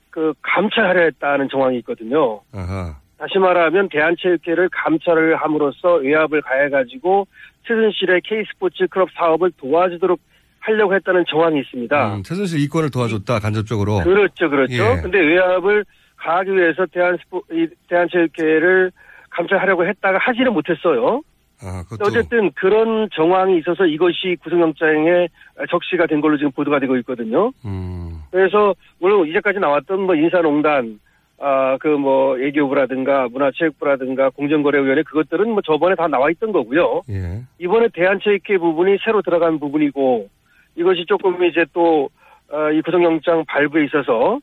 [0.09, 2.39] 그 감찰하려 했다는 정황이 있거든요.
[2.53, 2.95] 아하.
[3.17, 7.27] 다시 말하면 대한체육회를 감찰을 함으로써 외압을 가해가지고
[7.65, 10.19] 최순실의 K스포츠 클럽 사업을 도와주도록
[10.59, 12.15] 하려고 했다는 정황이 있습니다.
[12.15, 13.99] 음, 최순실 이권을 도와줬다 간접적으로.
[14.03, 14.73] 그렇죠, 그렇죠.
[14.73, 15.01] 예.
[15.01, 15.85] 근데 외압을
[16.17, 18.91] 가하기 위해서 대한 스포, 이 대한체육회를
[19.29, 21.21] 감찰하려고 했다가 하지는 못했어요.
[21.61, 25.27] 아, 어쨌든 그런 정황이 있어서 이것이 구속영장에
[25.69, 27.51] 적시가 된 걸로 지금 보도가 되고 있거든요.
[27.63, 28.19] 음.
[28.31, 30.99] 그래서 물론 이제까지 나왔던 뭐 인사농단,
[31.39, 37.01] 아 그 뭐 예교부라든가 문화체육부라든가 공정거래위원회 그것들은 뭐 저번에 다 나와 있던 거고요.
[37.09, 37.41] 예.
[37.59, 40.29] 이번에 대한체육회 부분이 새로 들어간 부분이고
[40.77, 42.09] 이것이 조금 이제 또
[42.51, 44.39] 어, 이 구속영장 발부에 있어서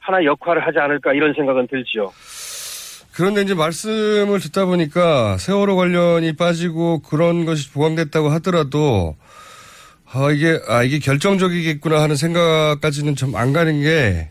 [0.00, 2.10] 하나 역할을 하지 않을까 이런 생각은 들지요.
[3.14, 9.14] 그런데 이제 말씀을 듣다 보니까 세월호 관련이 빠지고 그런 것이 보강됐다고 하더라도
[10.12, 14.28] 아 이게 아 이게 결정적이겠구나 하는 생각까지는 좀 안 가는 게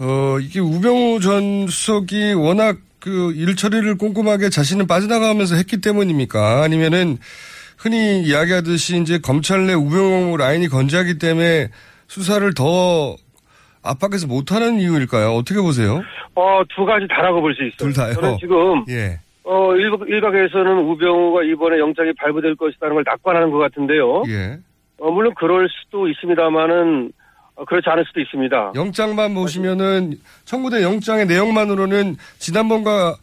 [0.00, 6.62] 어, 이게 우병우 전 수석이 워낙 그 일 처리를 꼼꼼하게 자신은 빠져나가면서 했기 때문입니까?
[6.62, 7.16] 아니면은
[7.78, 11.68] 흔히 이야기하듯이 이제 검찰 내 우병우 라인이 건재하기 때문에
[12.08, 13.16] 수사를 더
[13.82, 15.30] 압박해서 못하는 이유일까요?
[15.32, 16.02] 어떻게 보세요?
[16.34, 17.76] 어, 두 가지 다라고 볼 수 있어요.
[17.78, 18.12] 둘 다요?
[18.14, 19.18] 저는 지금 예.
[19.44, 24.24] 어, 일각, 일각에서는 우병우가 이번에 영장이 발부될 것이라는 걸 낙관하는 것 같은데요.
[24.28, 24.58] 예.
[24.98, 27.19] 어, 물론 그럴 수도 있습니다만은 어,
[27.66, 28.72] 그렇지 않을 수도 있습니다.
[28.74, 33.16] 영장만 보시면은 청구된 영장의 내용만으로는 지난번과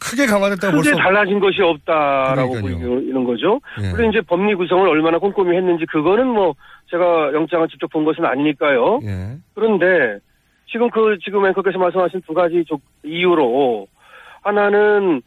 [0.00, 2.88] 크게 강화됐다고 크게 벌써 달라진 것이 없다라고 그러니까요.
[2.88, 3.60] 보이는 거죠.
[3.82, 3.90] 예.
[3.90, 6.54] 물론 이제 법리 구성을 얼마나 꼼꼼히 했는지 그거는 뭐
[6.90, 9.00] 제가 영장을 직접 본 것은 아니니까요.
[9.02, 9.36] 예.
[9.54, 10.18] 그런데
[10.70, 13.86] 지금 그 지금 앵커께서 말씀하신 두 가지 조- 이유로
[14.42, 15.20] 하나는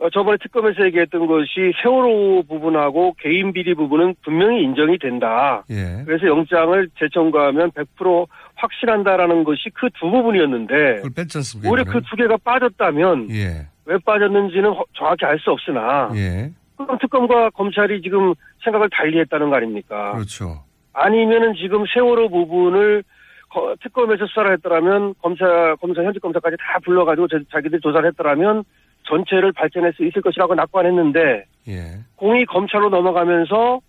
[0.00, 5.64] 어, 저번에 특검에서 얘기했던 것이 세월호 부분하고 개인 비리 부분은 분명히 인정이 된다.
[5.70, 6.02] 예.
[6.04, 8.26] 그래서 영장을 재청구하면 100%
[8.56, 11.70] 확실한다라는 것이 그 두 부분이었는데 그걸 뺐지 않습니까?
[11.70, 13.66] 오히려 그 두 개가 빠졌다면 예.
[13.86, 16.50] 왜 빠졌는지는 허- 정확히 알 수 없으나 예.
[16.76, 20.12] 그럼 특검과 검찰이 지금 생각을 달리했다는 거 아닙니까?
[20.14, 20.62] 그렇죠.
[20.92, 23.04] 아니면은 지금 세월호 부분을
[23.48, 28.64] 거- 특검에서 수사를 했더라면 검사 검사 현직 검사까지 다 불러가지고 저- 자기들이 조사를 했더라면
[29.04, 31.98] 전체를 밝혀낼 수 있을 것이라고 낙관했는데 예.
[32.16, 33.80] 공이 검찰로 넘어가면서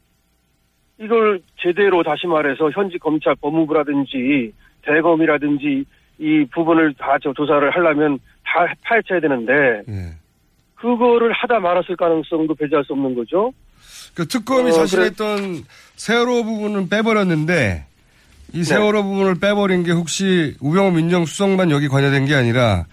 [1.00, 5.86] 이걸 제대로 다시 말해서 현직 검찰 법무부라든지 대검이라든지
[6.20, 9.52] 이 부분을 다 저 조사를 하려면 다 파헤쳐야 되는데
[9.90, 10.14] 예.
[10.76, 13.52] 그거를 하다 말았을 가능성도 배제할 수 없는 거죠.
[14.14, 15.64] 그 특검이 어, 자신했던
[15.96, 17.86] 세월호 부분은 빼버렸는데
[18.54, 22.86] 이 세월호 부분을 빼버린 게 혹시 우병우 민정수석만 여기 관여된 게 아니라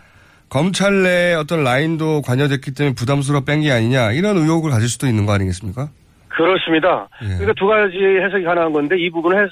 [0.52, 5.24] 검찰 내 어떤 라인도 관여됐기 때문에 부담스러워 뺀 게 아니냐 이런 의혹을 가질 수도 있는
[5.24, 5.88] 거 아니겠습니까?
[6.28, 7.08] 그렇습니다.
[7.22, 7.26] 예.
[7.38, 9.48] 그러니까 두 가지 해석이 가능한 건데 이 부분을 해,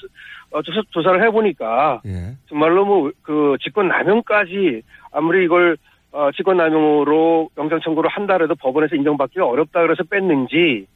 [0.50, 2.34] 어, 조사, 조사 를 해보니까 예.
[2.50, 4.82] 정말로 뭐 그 직권 남용까지
[5.12, 5.78] 아무리 이걸
[6.12, 10.86] 어, 직권 남용으로 영장 청구를 한다 해도 법원에서 인정받기가 어렵다 그래서 뺐는지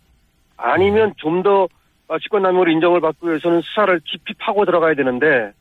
[0.58, 1.66] 아니면 좀더
[2.08, 5.52] 어, 직권 남용으로 인정을 받기 위해서는 수사를 깊이 파고 들어가야 되는데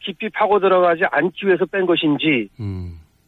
[0.00, 2.50] 깊이 파고 들어가지 않기 위해서 뺀 것인지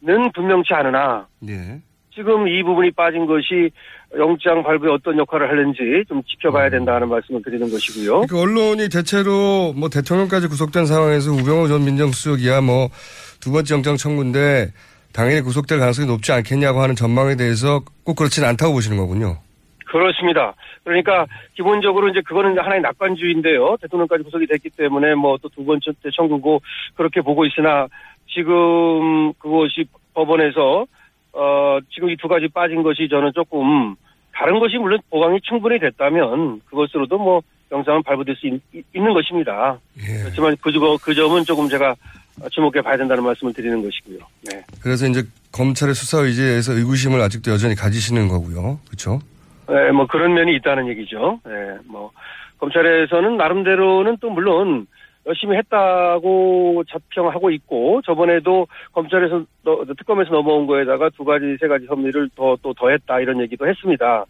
[0.02, 0.32] 는 음.
[0.32, 1.80] 분명치 않으나 예.
[2.14, 3.70] 지금 이 부분이 빠진 것이
[4.18, 8.26] 영장 발부에 어떤 역할을 하는지 좀 지켜봐야 된다는 말씀을 드리는 것이고요.
[8.26, 12.88] 그러니까 언론이 대체로 뭐 대통령까지 구속된 상황에서 우병우 전 민정수석이야 뭐
[13.40, 14.68] 두 번째 영장 청구인데
[15.12, 19.38] 당연히 구속될 가능성이 높지 않겠냐고 하는 전망에 대해서 꼭 그렇지는 않다고 보시는 거군요.
[19.86, 20.54] 그렇습니다.
[20.84, 23.76] 그러니까 기본적으로 이제 그거는 하나의 낙관주의인데요.
[23.80, 26.60] 대통령까지 구속이 됐기 때문에 뭐 또 두 번째 청구고
[26.94, 27.88] 그렇게 보고 있으나
[28.32, 30.86] 지금 그것이 법원에서
[31.32, 33.94] 어 지금 이 두 가지 빠진 것이 저는 조금
[34.34, 37.40] 다른 것이 물론 보강이 충분히 됐다면 그것으로도 뭐
[37.72, 38.60] 영상은 발부될 수 있,
[38.94, 39.78] 는 것입니다.
[40.00, 40.22] 예.
[40.22, 41.94] 그렇지만 그, 점- 그 점은 조금 제가
[42.50, 44.18] 주목해 봐야 된다는 말씀을 드리는 것이고요.
[44.50, 44.64] 네.
[44.82, 48.80] 그래서 이제 검찰의 수사 의지에 대해서 의구심을 아직도 여전히 가지시는 거고요.
[48.86, 49.20] 그렇죠?
[49.68, 51.38] 네, 뭐 그런 면이 있다는 얘기죠.
[51.44, 51.52] 네,
[51.86, 52.10] 뭐
[52.58, 54.86] 검찰에서는 나름대로는 또 물론
[55.26, 62.28] 열심히 했다고 자평하고 있고 저번에도 검찰에서 너- 특검에서 넘어온 거에다가 두 가지 세 가지 혐의를
[62.34, 64.24] 더 또 더했다 이런 얘기도 했습니다.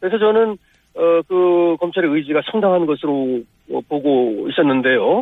[0.00, 0.56] 그래서 저는
[0.94, 5.18] 어 그 검찰의 의지가 상당한 것으로 어, 보고 있었는데요.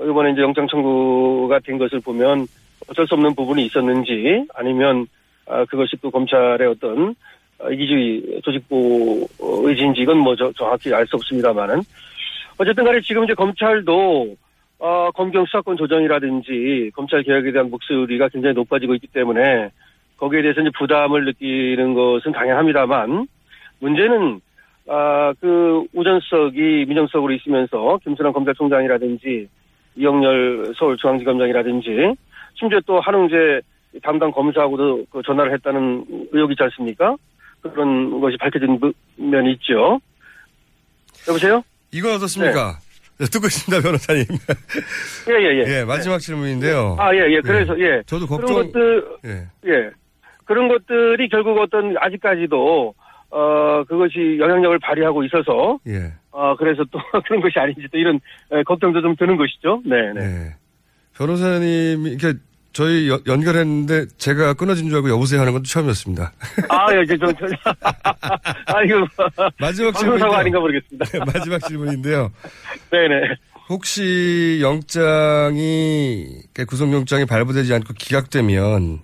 [0.00, 2.46] 어, 이번에 이제 영장 청구가 된 것을 보면
[2.88, 5.06] 어쩔 수 없는 부분이 있었는지 아니면
[5.46, 7.14] 아, 그것이 또 검찰의 어떤
[7.60, 11.82] 어, 이기주의 조직부 어, 의지인지 이건 뭐 저- 정확히 알 수 없습니다만은
[12.58, 14.34] 어쨌든 간에 지금 이제 검찰도
[14.84, 19.70] 어, 검경 수사권 조정이라든지 검찰 개혁에 대한 목소리가 굉장히 높아지고 있기 때문에
[20.16, 23.28] 거기에 대해서 이제 부담을 느끼는 것은 당연합니다만
[23.78, 24.40] 문제는
[24.88, 29.48] 아, 그 우전석이 민정수석으로 있으면서 김순환 검찰총장이라든지
[29.94, 31.88] 이영렬 서울중앙지검장이라든지
[32.54, 33.60] 심지어 또 한웅재
[34.02, 37.14] 담당 검사하고도 그 전화를 했다는 의혹이 있지 않습니까?
[37.60, 40.00] 그런 것이 밝혀진 부- 면이 있죠.
[41.28, 41.62] 여보세요?
[41.92, 42.72] 이건 어떻습니까?
[42.80, 42.91] 네,
[43.30, 44.24] 듣고 있습니다, 변호사님.
[45.28, 45.78] 예, 예, 예.
[45.80, 46.96] 예, 마지막 질문인데요.
[46.98, 47.40] 아, 예, 예.
[47.40, 48.02] 그래서, 예.
[48.06, 49.30] 저도 그런 걱정, 것들, 예.
[49.66, 49.90] 예.
[50.44, 52.94] 그런 것들이 결국 어떤, 아직까지도,
[53.30, 56.12] 어, 그것이 영향력을 발휘하고 있어서, 예.
[56.30, 58.20] 어, 그래서 또 그런 것이 아닌지 또 이런
[58.52, 59.82] 에, 걱정도 좀 드는 것이죠.
[59.84, 60.20] 네, 네.
[60.20, 60.54] 네.
[61.16, 62.38] 변호사님이, 이렇게
[62.72, 66.32] 저희 여- 연결했는데 제가 끊어진 줄 알고 여보세요 하는 것도 처음이었습니다.
[66.68, 67.46] 아, 예, 저, 저, 저,
[68.66, 69.06] 아이고.
[69.58, 70.32] 마지막 방송사고 질문인데요.
[70.32, 71.04] 아닌가 모르겠습니다.
[71.06, 72.30] 네, 마지막 질문인데요.
[72.90, 73.36] 네네.
[73.68, 79.00] 혹시 영장이, 구속영장이 발부되지 않고 기각되면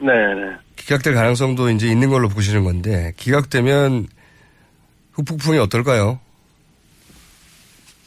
[0.00, 0.56] 네네.
[0.76, 4.06] 기각될 가능성도 이제 있는 걸로 보시는 건데 기각되면
[5.12, 6.18] 후폭풍이 어떨까요?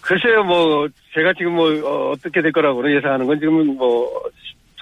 [0.01, 1.69] 글쎄요, 뭐, 제가 지금 뭐,
[2.11, 4.09] 어, 떻게될 거라고는 예상하는 건 지금은 뭐,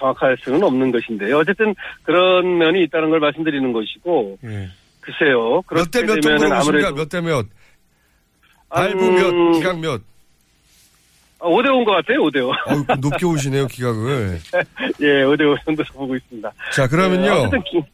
[0.02, 1.38] 정확할 수는 없는 것인데요.
[1.38, 4.38] 어쨌든 그런 면이 있다는 걸 말씀드리는 것이고,
[5.00, 5.62] 글쎄요.
[5.70, 6.52] 몇 대 몇 정도로?
[6.54, 7.46] 아무래도 몇대 몇?
[8.68, 10.00] 한- 발부 몇, 기각 몇?
[11.38, 12.50] 5대 5인 것 같아요, 5대 5.
[12.50, 14.38] 어, 높게 오시네요, 기각을.
[15.02, 16.52] 예, 5대 5 정도 보고 있습니다.
[16.72, 17.50] 자, 그러면요.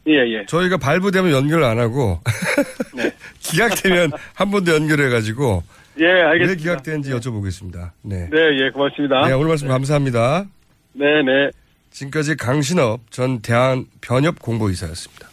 [0.07, 0.45] 예, 예, 예.
[0.45, 2.19] 저희가 발부되면 연결을 안 하고
[2.95, 3.11] 네.
[3.39, 5.63] 기각되면 한 번 더 연결해 가지고
[5.99, 6.47] 예, 알겠습니다.
[6.51, 7.89] 왜 기각되는지 여쭤보겠습니다.
[8.03, 8.29] 네.
[8.31, 9.25] 네, 예, 고맙습니다.
[9.27, 10.45] 네, 오늘 말씀 감사합니다.
[10.93, 11.49] 네, 네.
[11.91, 15.29] 지금까지 강신업 전 대한 변협 공보이사였습니다.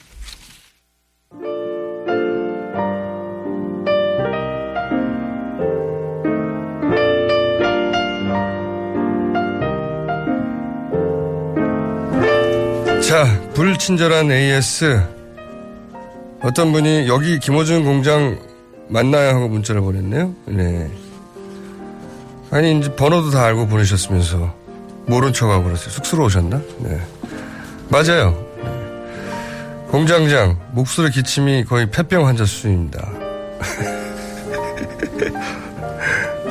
[13.06, 15.00] 자, 불친절한 AS.
[16.42, 18.36] 어떤 분이 여기 김호준 공장
[18.88, 19.30] 맞나요?
[19.30, 20.34] 하고 문자를 보냈네요.
[20.46, 20.90] 네.
[22.50, 24.65] 아니, 이제 번호도 다 알고 보내셨으면서
[25.06, 25.90] 모른 척하고 그러세요.
[25.90, 26.60] 쑥스러우셨나?
[26.78, 27.00] 네.
[27.88, 28.44] 맞아요.
[28.56, 29.86] 네.
[29.88, 33.08] 공장장, 목소리 기침이 거의 폐병 환자 수준입니다.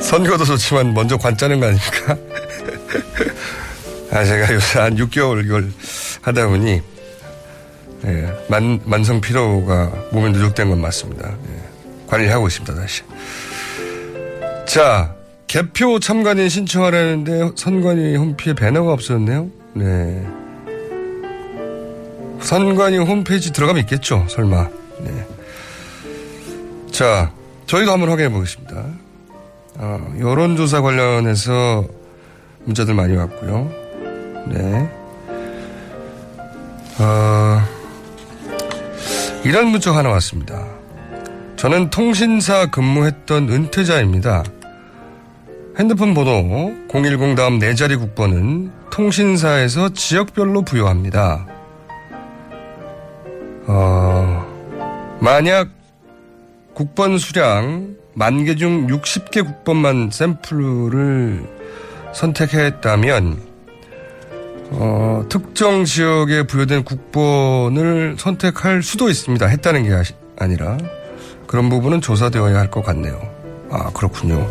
[0.00, 2.16] 선거도 좋지만 먼저 관 짜는 거 아닙니까?
[4.10, 5.70] 아, 제가 요새 한 6개월 이걸
[6.22, 6.80] 하다 보니,
[8.06, 11.28] 예, 만, 만성 피로가 몸에 누적된 건 맞습니다.
[11.28, 13.02] 예, 관리하고 있습니다, 다시.
[14.66, 15.15] 자,
[15.46, 19.50] 개표 참관인 신청하라는데 선관위 홈피에 배너가 없었네요.
[19.74, 20.26] 네.
[22.40, 24.68] 선관위 홈페이지 들어가면 있겠죠, 설마.
[25.00, 25.26] 네.
[26.90, 27.32] 자,
[27.66, 28.84] 저희도 한번 확인해 보겠습니다.
[29.78, 31.86] 어, 여론조사 관련해서
[32.64, 33.70] 문자들 많이 왔고요.
[34.48, 34.90] 네.
[36.98, 37.62] 어,
[39.44, 40.66] 이런 문자 하나 왔습니다.
[41.56, 44.44] 저는 통신사 근무했던 은퇴자입니다.
[45.78, 51.46] 핸드폰 번호 010 다음 네 자리 국번은 통신사에서 지역별로 부여합니다.
[53.66, 54.46] 어,
[55.20, 55.68] 만약
[56.74, 61.44] 국번 수량 만 개 중 60개 국번만 샘플을
[62.14, 63.38] 선택했다면
[64.70, 69.46] 어, 특정 지역에 부여된 국번을 선택할 수도 있습니다.
[69.46, 70.78] 했다는 게 아시- 아니라
[71.46, 73.20] 그런 부분은 조사되어야 할 것 같네요.
[73.70, 74.48] 아 그렇군요.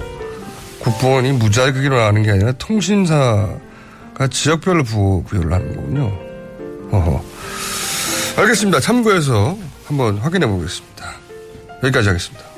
[0.85, 6.15] 국번이 무작위로 나가는 게 아니라 통신사가 지역별로 부, 부여를 하는 거군요.
[6.91, 7.25] 어허.
[8.37, 8.79] 알겠습니다.
[8.79, 11.11] 참고해서 한번 확인해 보겠습니다.
[11.83, 12.54] 여기까지 하겠습니다.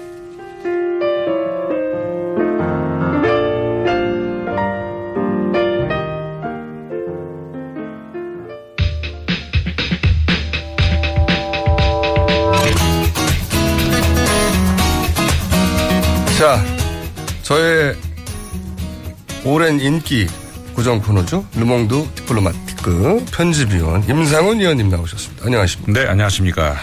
[19.78, 20.28] 오랜 인기
[20.74, 21.46] 고정 코너죠.
[21.56, 25.46] 르몽드 디플로마티크 편집위원 임상훈 위원님 나오셨습니다.
[25.46, 26.00] 안녕하십니까.
[26.00, 26.76] 네, 안녕하십니까.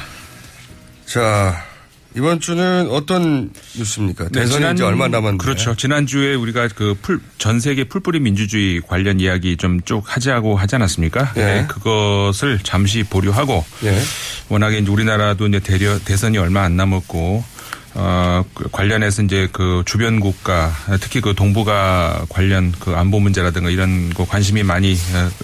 [1.07, 1.65] 자,
[2.17, 4.29] 이번 주는 어떤 뉴스입니까?
[4.29, 5.43] 대선이 이제 얼마 남았는데.
[5.45, 5.75] 그렇죠.
[5.75, 11.33] 지난주에 우리가 그 풀, 전 세계 풀뿌리 민주주의 관련 이야기 좀 쭉 하자고 하지 않았습니까?
[11.37, 11.41] 예.
[11.41, 13.99] 네, 그것을 잠시 보류하고 예.
[14.49, 17.45] 워낙에 이제 우리나라도 이제 대려, 대선이 얼마 안 남았고
[17.97, 24.11] 어, 그 관련해서 이제 그 주변 국가 특히 그 동북아 관련 그 안보 문제라든가 이런
[24.13, 24.97] 거 관심이 많이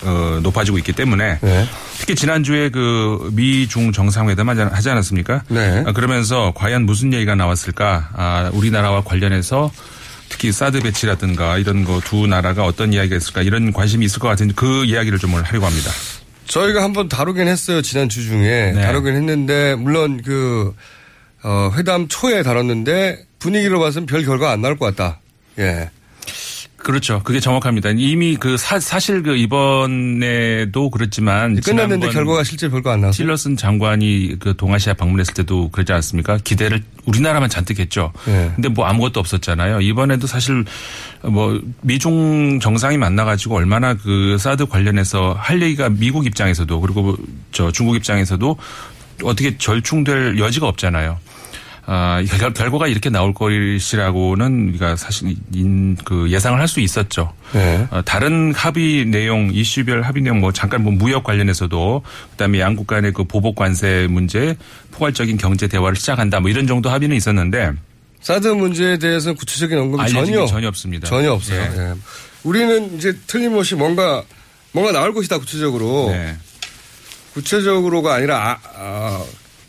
[0.03, 1.67] 어, 높아지고 있기 때문에 네.
[1.99, 5.45] 특히 지난주에 그 미중 정상회담 하지 않- 않았습니까?
[5.49, 5.85] 네.
[5.87, 8.09] 아, 그러면서 과연 무슨 얘기가 나왔을까?
[8.15, 9.71] 아, 우리나라와 관련해서
[10.29, 14.55] 특히 사드 배치라든가 이런 거 두 나라가 어떤 이야기가 있을까 이런 관심이 있을 것 같은데
[14.57, 15.91] 그 이야기를 좀 오늘 하려고 합니다.
[16.47, 17.81] 저희가 한번 다루긴 했어요.
[17.83, 18.73] 지난 주 중에.
[18.75, 18.83] 네.
[18.83, 20.75] 다루긴 했는데, 물론 그,
[21.43, 25.21] 어, 회담 초에 다뤘는데 분위기로 봐서는 별 결과 안 나올 것 같다.
[25.59, 25.91] 예.
[26.83, 27.21] 그렇죠.
[27.23, 27.91] 그게 정확합니다.
[27.97, 33.25] 이미 그 사, 사실 그 이번에도 그렇지만 끝났는데 결과가 실제 별거 안 나왔어요.
[33.25, 36.39] 틸러슨 장관이 그 동아시아 방문했을 때도 그러지 않습니까?
[36.43, 38.13] 기대를 우리나라만 잔뜩 했죠.
[38.27, 38.51] 네.
[38.55, 39.81] 근데 뭐 아무것도 없었잖아요.
[39.83, 40.65] 이번에도 사실
[41.23, 47.17] 뭐 미중 정상이 만나 가지고 얼마나 그 사드 관련해서 할 얘기가 미국 입장에서도 그리고
[47.53, 48.57] 저 중국 입장에서도
[49.23, 51.19] 어떻게 절충될 여지가 없잖아요.
[51.87, 57.33] 아, 결, 결과가 이렇게 나올 것이라고는 우리가 사실 인, 그 예상을 할 수 있었죠.
[57.53, 57.85] 네.
[57.91, 62.03] 어, 다른 합의 내용, 이슈별 합의 내용 뭐 잠깐 뭐 무역 관련해서도
[62.33, 64.57] 그다음에 양국 간의 그 보복 관세 문제,
[64.93, 67.73] 포괄적인 경제 대화를 시작한다 뭐 이런 정도 합의는 있었는데
[68.21, 71.09] 사드 문제에 대해서는 구체적인 언급이 전혀 게 전혀 없습니다.
[71.09, 71.61] 전혀 없어요.
[71.61, 71.81] 예.
[71.91, 71.95] 예.
[72.45, 74.23] 우리는 이제 틀림없이 뭔가
[74.73, 76.15] 뭔가 나올 것이다 구체적으로.
[77.31, 77.35] 네.
[77.35, 79.25] 구체적으로가 아니라 아, 아,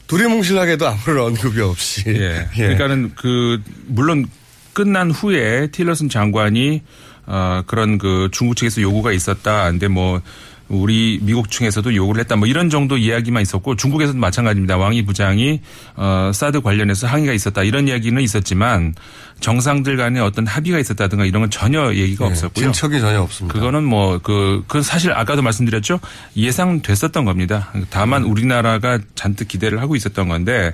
[0.08, 2.04] 두리뭉실하게도 아무런 언급이 없이.
[2.08, 2.48] 예.
[2.56, 4.26] 그러니까는 그 물론
[4.74, 6.82] 끝난 후에 틸러슨 장관이
[7.28, 9.70] 어 그런 그 중국 측에서 요구가 있었다.
[9.70, 10.22] 근데 뭐
[10.68, 12.36] 우리 미국 측에서도 요구를 했다.
[12.38, 14.78] 뭐 이런 정도 이야기만 있었고 중국에서도 마찬가지입니다.
[14.78, 15.62] 왕이 부장이
[15.96, 17.64] 어 사드 관련해서 항의가 있었다.
[17.64, 18.96] 이런 이야기는 있었지만
[19.42, 22.66] 정상들 간에 어떤 합의가 있었다든가 이런 건 전혀 얘기가 예, 없었고요.
[22.72, 23.54] 진척이 전혀 없습니다.
[23.54, 26.00] 그거는 뭐그 그 사실 아까도 말씀드렸죠
[26.38, 27.74] 예상됐었던 겁니다.
[27.90, 30.74] 다만 우리나라가 잔뜩 기대를 하고 있었던 건데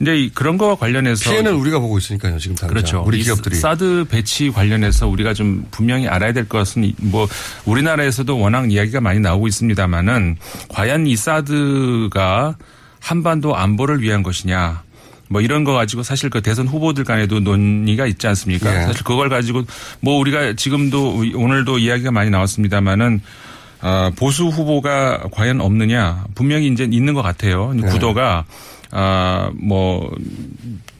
[0.00, 2.38] 이제 이 그런 거와 관련해서 피해는 우리가 보고 있으니까요.
[2.38, 2.68] 지금 당장.
[2.68, 3.02] 그렇죠.
[3.06, 3.56] 우리 이 기업들이.
[3.56, 7.26] 사드 배치 관련해서 우리가 좀 분명히 알아야 될 것은 뭐
[7.64, 10.36] 우리나라에서도 워낙 이야기가 많이 나오고 있습니다만은
[10.68, 12.56] 과연 이 사드가
[13.00, 14.82] 한반도 안보를 위한 것이냐.
[15.28, 18.74] 뭐 이런 거 가지고 사실 그 대선 후보들 간에도 논의가 있지 않습니까?
[18.74, 18.86] 예.
[18.86, 19.62] 사실 그걸 가지고
[20.00, 23.20] 뭐 우리가 지금도 오늘도 이야기가 많이 나왔습니다만은
[23.82, 27.72] 어, 보수 후보가 과연 없느냐 분명히 이제 있는 것 같아요.
[27.74, 27.86] 네.
[27.88, 28.44] 구도가
[28.90, 30.10] 아뭐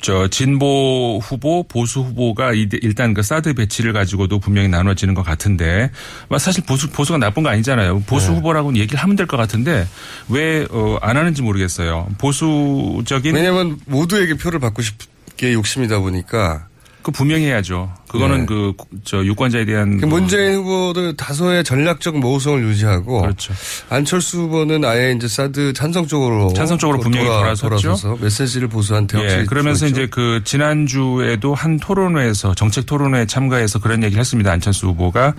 [0.04, 5.90] 저 진보 후보, 보수 후보가 이- 일단 그 사드 배치를 가지고도 분명히 나눠지는 것 같은데
[6.28, 8.00] 뭐 사실 보수 보수가 나쁜 거 아니잖아요.
[8.00, 8.36] 보수 네.
[8.36, 9.86] 후보라고는 얘기를 하면 될 것 같은데
[10.28, 12.06] 왜 어, 안 하는지 모르겠어요.
[12.18, 16.66] 보수적인 왜냐하면 모두에게 표를 받고 싶게 욕심이다 보니까
[17.04, 17.92] 그 분명히 해야죠.
[18.08, 18.46] 그거는 네.
[18.46, 18.72] 그
[19.04, 23.52] 저 유권자에 대한 그 문재인 후보도 다소의 전략적 모호성을 유지하고 그렇죠.
[23.90, 27.68] 안철수 후보는 아예 이제 사드 찬성 쪽으로 찬성 쪽으로 분명히 돌아섰죠.
[27.68, 34.02] 돌아서서 메시지를 보수한테 예, 확실히 그러면서 이제 그 지난주에도 한 토론회에서 정책 토론회에 참가해서 그런
[34.02, 34.50] 얘기를 했습니다.
[34.50, 35.34] 안철수 후보가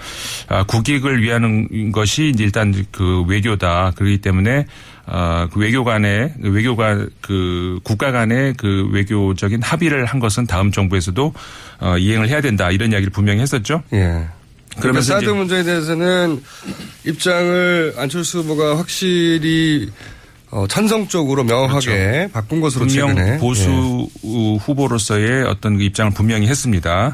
[0.47, 3.93] 아, 국익을 위하는 것이 이제 일단 그 외교다.
[3.95, 4.67] 그렇기 때문에
[5.07, 11.33] 어, 그 외교 간의 외교가 그 국가 간의 그 외교적인 합의를 한 것은 다음 정부에서도
[11.79, 12.71] 어, 이행을 해야 된다.
[12.71, 13.83] 이런 이야기를 분명히 했었죠.
[13.93, 14.27] 예.
[14.79, 16.43] 그러면 사드 문제에 대해서는
[17.05, 19.89] 입장을 안철수 후보가 확실히
[20.55, 23.01] 어, 찬성 쪽으로 명확하게 바꾼 것으로 그렇죠.
[23.01, 24.57] 분명 최근에 보수 예.
[24.61, 27.13] 후보로서의 어떤 그 입장을 분명히 했습니다.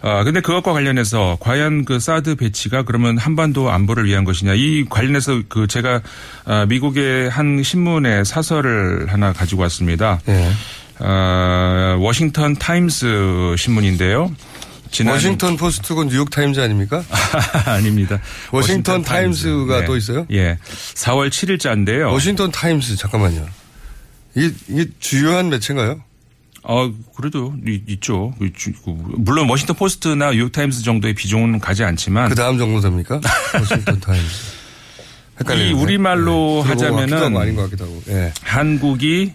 [0.00, 5.42] 아, 근데 그것과 관련해서 과연 그 사드 배치가 그러면 한반도 안보를 위한 것이냐 이 관련해서
[5.48, 6.00] 그 제가
[6.44, 10.18] 아, 미국의 한 신문에 사설을 하나 가지고 왔습니다.
[10.26, 10.50] 예.
[10.98, 14.32] 아, 워싱턴 타임스 신문인데요.
[14.92, 17.02] 지난 워싱턴 포스트고 뉴욕 타임즈 아닙니까?
[17.66, 18.20] 아닙니다.
[18.52, 19.86] 워싱턴 타임스가 네.
[19.86, 20.26] 또 있어요?
[20.30, 20.58] 예.
[20.94, 22.12] 4월 7일자인데요.
[22.12, 23.46] 워싱턴 타임스 잠깐만요.
[24.34, 26.02] 이게, 이게 주요한 매체인가요?
[26.64, 28.34] 어, 그래도 이- 있죠.
[28.38, 32.80] 그 주- 그 물론 워싱턴 포스트나 뉴욕 타임스 정도의 비중은 가지 않지만 그 다음 정도
[32.80, 33.20] 됩니까?
[33.58, 34.62] 워싱턴 타임스.
[35.56, 36.68] 이 우리말로 네.
[36.68, 38.02] 하자면은 아닌 것 같기도 하고.
[38.08, 38.32] 예.
[38.42, 39.32] 한국이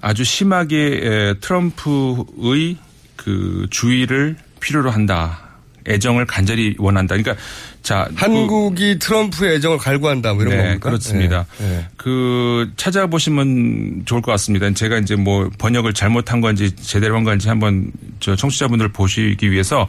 [0.00, 2.76] 아주 심하게 에, 트럼프의
[3.16, 5.40] 그 주의를 필요로 한다.
[5.88, 7.16] 애정을 간절히 원한다.
[7.16, 7.34] 그러니까
[7.82, 10.88] 자 한국이 트럼프의 애정을 갈구한다 뭐 이런 네, 겁니까?
[10.90, 11.44] 그렇습니다.
[11.60, 11.86] 예, 예.
[11.96, 14.70] 그 찾아보시면 좋을 것 같습니다.
[14.72, 17.90] 제가 이제 뭐 번역을 잘못한 건지 제대로 한 건지 한번
[18.20, 19.88] 저 청취자분들 보시기 위해서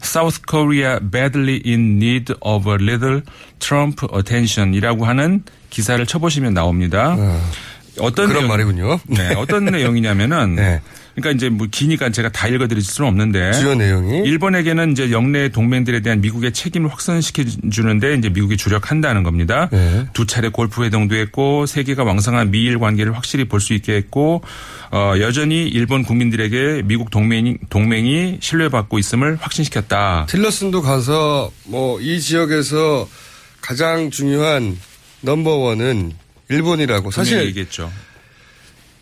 [0.00, 3.22] South Korea badly in need of a little
[3.58, 7.16] Trump attention이라고 하는 기사를 쳐보시면 나옵니다.
[7.98, 9.00] 어떤 그런 내용- 말이군요.
[9.08, 10.80] 네, 어떤 내용이냐면은 네.
[11.14, 16.00] 그러니까 이제 뭐 기니까 제가 다 읽어드릴 수는 없는데 주요 내용이 일본에게는 이제 영내 동맹들에
[16.00, 19.68] 대한 미국의 책임을 확산시켜 주는데 이제 미국이 주력한다는 겁니다.
[19.70, 20.06] 네.
[20.12, 24.42] 두 차례 골프 회동도 했고 세계가 왕성한 미일 관계를 확실히 볼 수 있게 했고
[24.90, 30.26] 어 여전히 일본 국민들에게 미국 동맹이 동맹이 신뢰받고 있음을 확신시켰다.
[30.28, 33.08] 틸러슨도 가서 뭐 이 지역에서
[33.60, 34.76] 가장 중요한
[35.20, 36.12] 넘버원은
[36.48, 37.92] 일본이라고 사실 얘기했죠.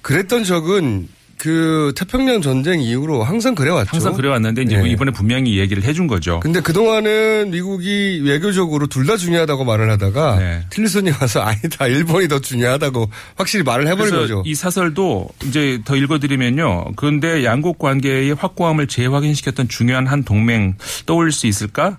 [0.02, 1.08] 그랬던 적은
[1.40, 3.88] 그 태평양 전쟁 이후로 항상 그래왔죠.
[3.92, 4.90] 항상 그래왔는데 이제 네.
[4.90, 6.38] 이번에 분명히 얘기를 해준 거죠.
[6.40, 10.66] 근데 그 동안은 미국이 외교적으로 둘 다 중요하다고 말을 하다가 네.
[10.68, 14.42] 틸리슨이 와서 아니다 일본이 더 중요하다고 확실히 말을 해버린 거죠.
[14.44, 16.92] 이 사설도 이제 더 읽어드리면요.
[16.96, 20.76] 그런데 양국 관계의 확고함을 재확인시켰던 중요한 한 동맹
[21.06, 21.96] 떠올릴 수 있을까?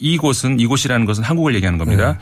[0.00, 2.14] 이곳은 이곳이라는 것은 한국을 얘기하는 겁니다.
[2.14, 2.18] 네.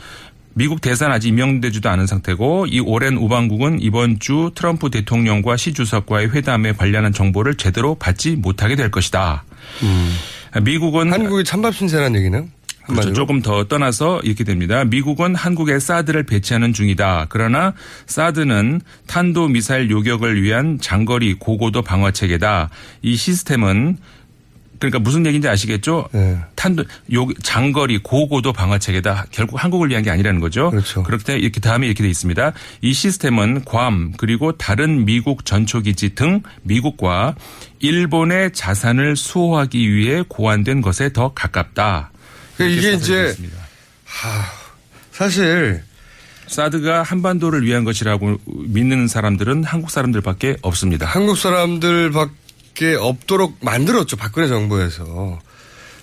[0.57, 6.31] 미국 대사는 아직 임명되지도 않은 상태고 이 오랜 우방국은 이번 주 트럼프 대통령과 시 주석과의
[6.31, 9.43] 회담에 관련한 정보를 제대로 받지 못하게 될 것이다.
[10.63, 11.13] 미국은 음.
[11.13, 12.49] 한국이 찬밥 신세라는 얘기는
[12.87, 13.13] 그렇죠.
[13.13, 14.85] 조금 더 떠나서 이렇게 됩니다.
[14.85, 17.25] 미국은 한국에 사드를 배치하는 중이다.
[17.27, 17.73] 그러나
[18.05, 22.69] 사드는 탄도 미사일 요격을 위한 장거리 고고도 방어 체계다.
[23.01, 23.97] 이 시스템은
[24.79, 26.09] 그러니까 무슨 얘기인지 아시겠죠?
[26.11, 26.37] 네.
[26.55, 29.25] 탄도 요 장거리 고고도 방어 체계다.
[29.31, 30.69] 결국 한국을 위한 게 아니라는 거죠.
[30.71, 31.03] 그렇죠.
[31.03, 32.53] 그렇기 때문에 이렇게 다음에 이렇게 돼 있습니다.
[32.81, 37.35] 이 시스템은 괌 그리고 다른 미국 전초 기지 등 미국과
[37.79, 42.11] 일본의 자산을 수호하기 위해 고안된 것에 더 가깝다.
[42.57, 43.57] 그러니까 이게 이제 있습니다.
[45.11, 45.83] 사실
[46.47, 51.05] 사드가 한반도를 위한 것이라고 믿는 사람들은 한국 사람들밖에 없습니다.
[51.05, 52.44] 한국 사람들밖에
[52.83, 55.39] 없도록 만들었죠 박근혜 정부에서.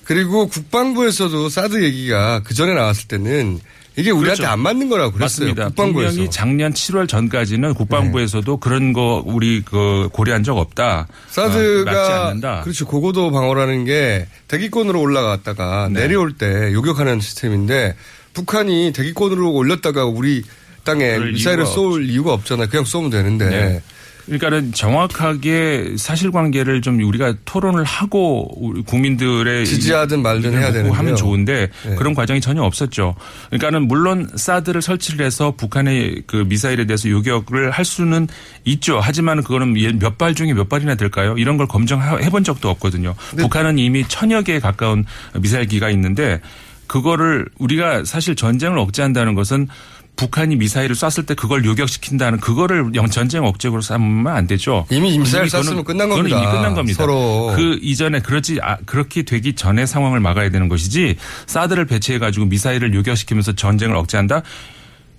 [0.05, 3.61] 그리고 국방부에서도 사드 얘기가 그 전에 나왔을 때는
[3.97, 4.53] 이게 우리한테 그렇죠.
[4.53, 5.47] 안 맞는 거라고 그랬어요.
[5.49, 5.67] 맞습니다.
[5.69, 6.11] 국방부에서.
[6.11, 11.07] 분명히 작년 7월 전까지는 국방부에서도 그런 거 우리 그 고려한 적 없다.
[11.09, 12.63] 어, 사드가 않는다.
[12.63, 16.01] 그렇죠 고고도 방어라는 게 대기권으로 올라갔다가 네.
[16.01, 17.95] 내려올 때 요격하는 시스템인데
[18.33, 20.43] 북한이 대기권으로 올렸다가 우리
[20.85, 22.69] 땅에 미사일을 이유가 쏠 이유가 없잖아요.
[22.69, 23.49] 그냥 쏘면 되는데.
[23.49, 23.83] 네.
[24.27, 30.93] 그러니까는 정확하게 사실관계를 좀 우리가 토론을 하고 우리 국민들의 지지하든 말든 해야 되는데요.
[30.93, 31.95] 하면 좋은데 네.
[31.97, 33.15] 그런 과정이 전혀 없었죠.
[33.51, 38.29] 그러니까는 물론 사드를 설치를 해서 북한의 그 미사일에 대해서 요격을 할 수는
[38.65, 39.01] 있죠.
[39.03, 41.35] 하지만 그거는 몇 발 중에 몇 발이나 될까요?
[41.37, 43.15] 이런 걸 검증해 본 적도 없거든요.
[43.39, 45.05] 북한은 이미 천여 개에 가까운
[45.39, 46.41] 미사일기가 있는데
[46.87, 49.69] 그거를 우리가 사실 전쟁을 억제한다는 것은
[50.17, 54.87] 북한이 미사일을 쐈을 때 그걸 요격시킨다는 그거를 영- 전쟁 억제로 삼으면 안 되죠.
[54.91, 56.37] 이미 미사일 쐈으면 끝난 겁니다.
[56.37, 56.99] 이미 끝난 겁니다.
[56.99, 57.53] 서로.
[57.57, 62.95] 그 이전에 그렇지 아, 그렇게 되기 전에 상황을 막아야 되는 것이지 사드를 배치해 가지고 미사일을
[62.95, 64.43] 요격시키면서 전쟁을 억제한다.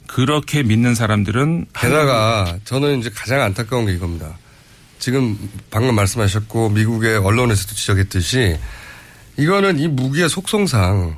[0.08, 4.38] 그렇게 믿는 사람들은 게다가 저는 이제 가장 안타까운 게 이겁니다.
[5.00, 5.38] 지금
[5.72, 8.58] 방금 말씀하셨고 미국의 언론에서도 지적했듯이
[9.38, 11.18] 이거는 이 무기의 속성상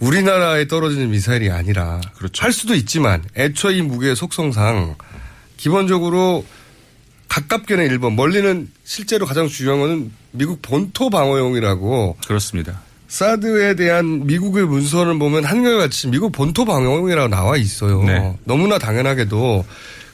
[0.00, 2.44] 우리나라에 떨어지는 미사일이 아니라 그렇죠.
[2.44, 4.96] 할 수도 있지만 애초에 이 무기의 속성상
[5.56, 6.44] 기본적으로
[7.28, 12.80] 가깝게는 일본 멀리는 실제로 가장 중요한 거는 미국 본토 방어용이라고 그렇습니다.
[13.08, 18.02] 사드에 대한 미국의 문서를 보면 한결같이 미국 본토 방어용이라고 나와 있어요.
[18.02, 18.36] 네.
[18.44, 19.64] 너무나 당연하게도.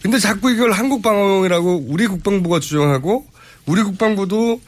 [0.03, 3.27] 근데 자꾸 이걸 한국 방어용이라고 우리 국방부가 주장하고
[3.67, 4.61] 우리 국방부도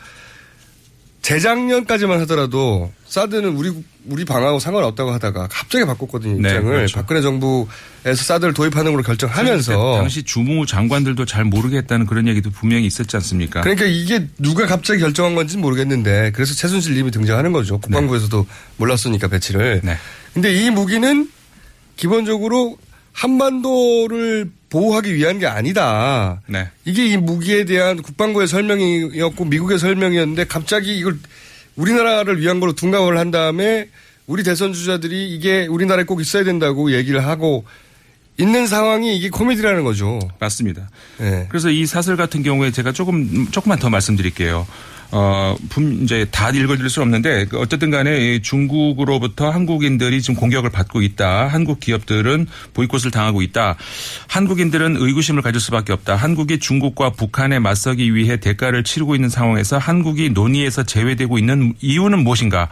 [1.24, 6.96] 재작년까지만 하더라도 사드는 우리 국- 우리 방하고 상관없다고 하다가 갑자기 바꿨거든요 네, 입장을 그렇죠.
[6.96, 13.16] 박근혜 정부에서 사드를 도입하는 걸로 결정하면서 당시 주무 장관들도 잘 모르겠다는 그런 얘기도 분명히 있었지
[13.16, 13.62] 않습니까?
[13.62, 17.78] 그러니까 이게 누가 갑자기 결정한 건지는 모르겠는데 그래서 최순실 님이 등장하는 거죠.
[17.80, 18.46] 국방부에서도
[18.76, 19.80] 몰랐으니까 배치를.
[19.82, 19.96] 네.
[20.34, 21.30] 근데 이 무기는
[21.96, 22.76] 기본적으로
[23.12, 26.40] 한반도를 보호하기 위한 게 아니다.
[26.48, 26.68] 네.
[26.84, 31.16] 이게 이 무기에 대한 국방부의 설명이었고 미국의 설명이었는데 갑자기 이걸
[31.76, 33.86] 우리나라를 위한 걸로 둔갑을 한 다음에
[34.26, 37.64] 우리 대선 주자들이 이게 우리나라에 꼭 있어야 된다고 얘기를 하고
[38.36, 40.18] 있는 상황이 이게 코미디라는 거죠.
[40.40, 40.90] 맞습니다.
[41.18, 41.46] 네.
[41.50, 44.66] 그래서 이 사설 같은 경우에 제가 조금 조금만 더 말씀드릴게요.
[45.16, 50.70] 어, 분, 이제 다 읽어드릴 수 없는데, 그 어쨌든 간에 이 중국으로부터 한국인들이 지금 공격을
[50.70, 51.46] 받고 있다.
[51.46, 53.76] 한국 기업들은 보이콧을 당하고 있다.
[54.26, 56.16] 한국인들은 의구심을 가질 수밖에 없다.
[56.16, 62.70] 한국이 중국과 북한에 맞서기 위해 대가를 치르고 있는 상황에서 한국이 논의에서 제외되고 있는 이유는 무엇인가?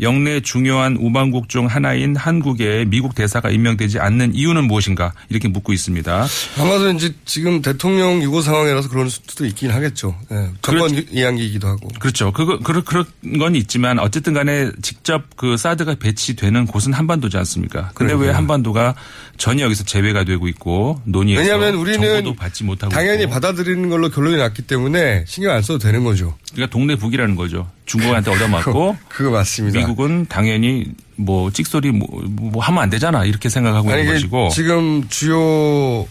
[0.00, 5.12] 영내 중요한 우방국 중 하나인 한국에 미국 대사가 임명되지 않는 이유는 무엇인가?
[5.28, 6.26] 이렇게 묻고 있습니다.
[6.58, 10.16] 아마도 이제 지금 대통령 유고 상황이라서 그럴 수도 있긴 하겠죠.
[10.32, 11.88] 예, 정권 이양기이기도 하고.
[11.98, 12.32] 그렇죠.
[12.32, 13.04] 그거, 그런, 그런
[13.38, 17.90] 건 있지만 어쨌든 간에 직접 그 사드가 배치되는 곳은 한반도지 않습니까?
[17.94, 18.36] 근데 왜 그러게요.
[18.36, 18.94] 한반도가
[19.36, 23.32] 전혀 여기서 제외가 되고 있고 논의에서 왜냐하면 우리는 정보도 받지 못하고 당연히 있고.
[23.32, 26.36] 받아들이는 걸로 결론이 났기 때문에 신경 안 써도 되는 거죠.
[26.52, 27.70] 그러니까 동네 북이라는 거죠.
[27.90, 29.80] 중국한테 얻어맞고 그거 맞습니다.
[29.80, 30.86] 미국은 당연히
[31.16, 36.06] 뭐 찍소리 뭐, 뭐 하면 안 되잖아 이렇게 생각하고 아니, 있는 것이고 지금 주요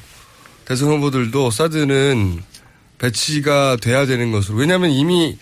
[0.65, 2.41] 대선 후보들도 사드는
[2.97, 5.37] 배치가 돼야 되는 것으로 왜냐하면 이미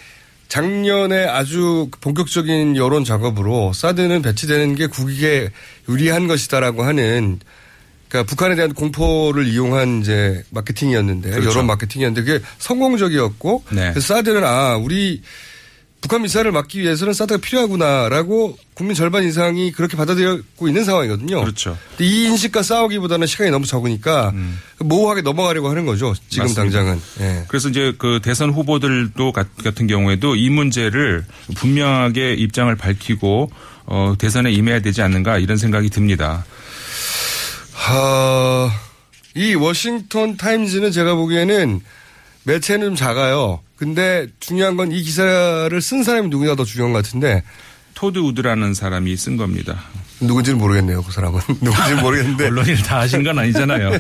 [0.47, 5.49] 작년에 아주 본격적인 여론 작업으로 사드는 배치되는 게 국익에
[5.89, 7.39] 유리한 것이다라고 하는
[8.09, 11.49] 그러니까 북한에 대한 공포를 이용한 이제 마케팅이었는데 그렇죠.
[11.49, 13.89] 여론 마케팅이었는데 그게 성공적이었고 네.
[13.89, 15.23] 그래서 사드는 아 우리
[16.00, 21.41] 북한 미사일을 막기 위해서는 사드가 필요하구나라고 국민 절반 이상이 그렇게 받아들이고 있는 상황이거든요.
[21.41, 21.78] 그렇죠.
[22.00, 24.32] 이 인식과 싸우기보다는 시간이 너무 적으니까
[24.80, 26.14] 모호하게 넘어가려고 하는 거죠.
[26.30, 26.50] 지금 음.
[26.50, 26.62] 맞습니다.
[26.80, 27.02] 당장은.
[27.22, 27.45] 예.
[27.48, 31.26] 그래서 이제 그 대선 후보들도 가- 같은 경우에도 이 문제를
[31.56, 33.52] 분명하게 입장을 밝히고
[33.88, 36.45] 어, 대선에 임해야 되지 않는가 이런 생각이 듭니다.
[37.74, 38.70] 하,
[39.36, 41.82] 이 워싱턴 타임즈는 제가 보기에는
[42.43, 43.62] 매체는 좀 작아요.
[43.78, 47.43] 근데 중요한 건 이 기사를 쓴 사람이 누구냐 더 중요한 것 같은데
[47.93, 49.84] 토드 우드라는 사람이 쓴 겁니다.
[50.19, 51.03] 누군지는 모르겠네요.
[51.03, 53.91] 그 사람은 누군지는 모르겠는데 언론일 다 하신 건 아니잖아요.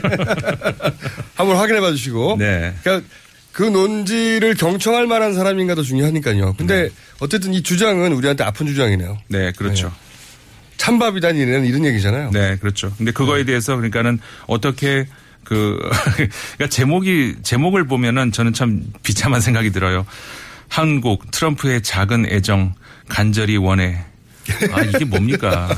[1.35, 2.37] 한번 확인해 봐 주시고.
[2.39, 2.73] 네.
[2.83, 3.07] 그러니까
[3.51, 6.55] 그 논지를 경청할 만한 사람인가도 중요하니까요.
[6.57, 9.17] 근데 어쨌든 이 주장은 우리한테 아픈 주장이네요.
[9.29, 9.91] 네, 그렇죠.
[10.77, 12.29] 찬밥이다니 이런 이런 얘기잖아요.
[12.31, 12.93] 네, 그렇죠.
[12.97, 15.07] 근데 그거에 대해서 그러니까는 어떻게
[15.47, 15.79] 그
[16.57, 20.05] 그러니까 제목이 제목을 보면은 저는 참 비참한 생각이 들어요.
[20.67, 22.73] 한국 트럼프의 작은 애정
[23.07, 24.03] 간절히 원해.
[24.73, 25.69] 아 이게 뭡니까?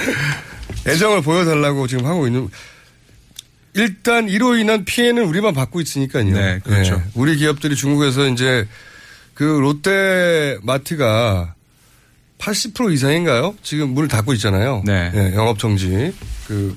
[0.88, 2.48] 애정을 보여달라고 지금 하고 있는.
[3.74, 6.24] 일단 이로 인한 피해는 우리만 받고 있으니까요.
[6.24, 6.96] 네, 그렇죠.
[6.96, 7.02] 네.
[7.12, 8.66] 우리 기업들이 중국에서 이제
[9.34, 11.54] 그 롯데 마트가
[12.38, 13.54] 80% 이상인가요?
[13.62, 14.82] 지금 문을 닫고 있잖아요.
[14.86, 15.12] 네.
[15.34, 16.14] 영업 정지.
[16.46, 16.74] 그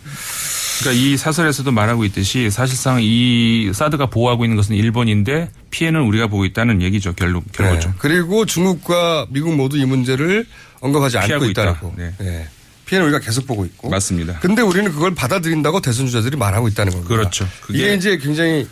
[0.79, 6.45] 그러니까 이 사설에서도 말하고 있듯이 사실상 이 사드가 보호하고 있는 것은 일본인데 피해는 우리가 보고
[6.45, 7.13] 있다는 얘기죠.
[7.13, 7.89] 결론 결과죠.
[7.89, 7.95] 네.
[7.99, 10.45] 그리고 중국과 미국 모두 이 문제를
[10.79, 11.61] 언급하지 않고 있다.
[11.63, 11.93] 있다고.
[11.97, 12.13] 네.
[12.17, 12.47] 네.
[12.85, 13.89] 피해는 우리가 계속 보고 있고.
[13.89, 14.39] 맞습니다.
[14.39, 17.07] 근데 우리는 그걸 받아들인다고 대선 주자들이 말하고 있다는 겁니다.
[17.15, 17.47] 그렇죠.
[17.61, 18.67] 그게 이게 이제 굉장히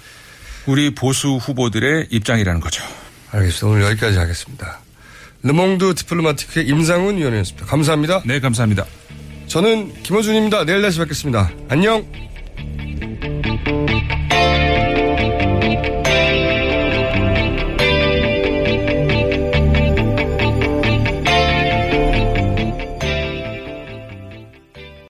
[0.66, 2.84] 우리 보수 후보들의 입장이라는 거죠.
[3.32, 3.68] 알겠습니다.
[3.68, 4.80] 오늘 여기까지 하겠습니다.
[5.44, 7.66] 르몽드 디플로마티크의 임상훈 위원이었습니다.
[7.66, 8.24] 감사합니다.
[8.26, 8.86] 네, 감사합니다.
[9.50, 10.64] 저는 김호준입니다.
[10.64, 11.52] 내일 다시 뵙겠습니다.
[11.70, 12.06] 안녕!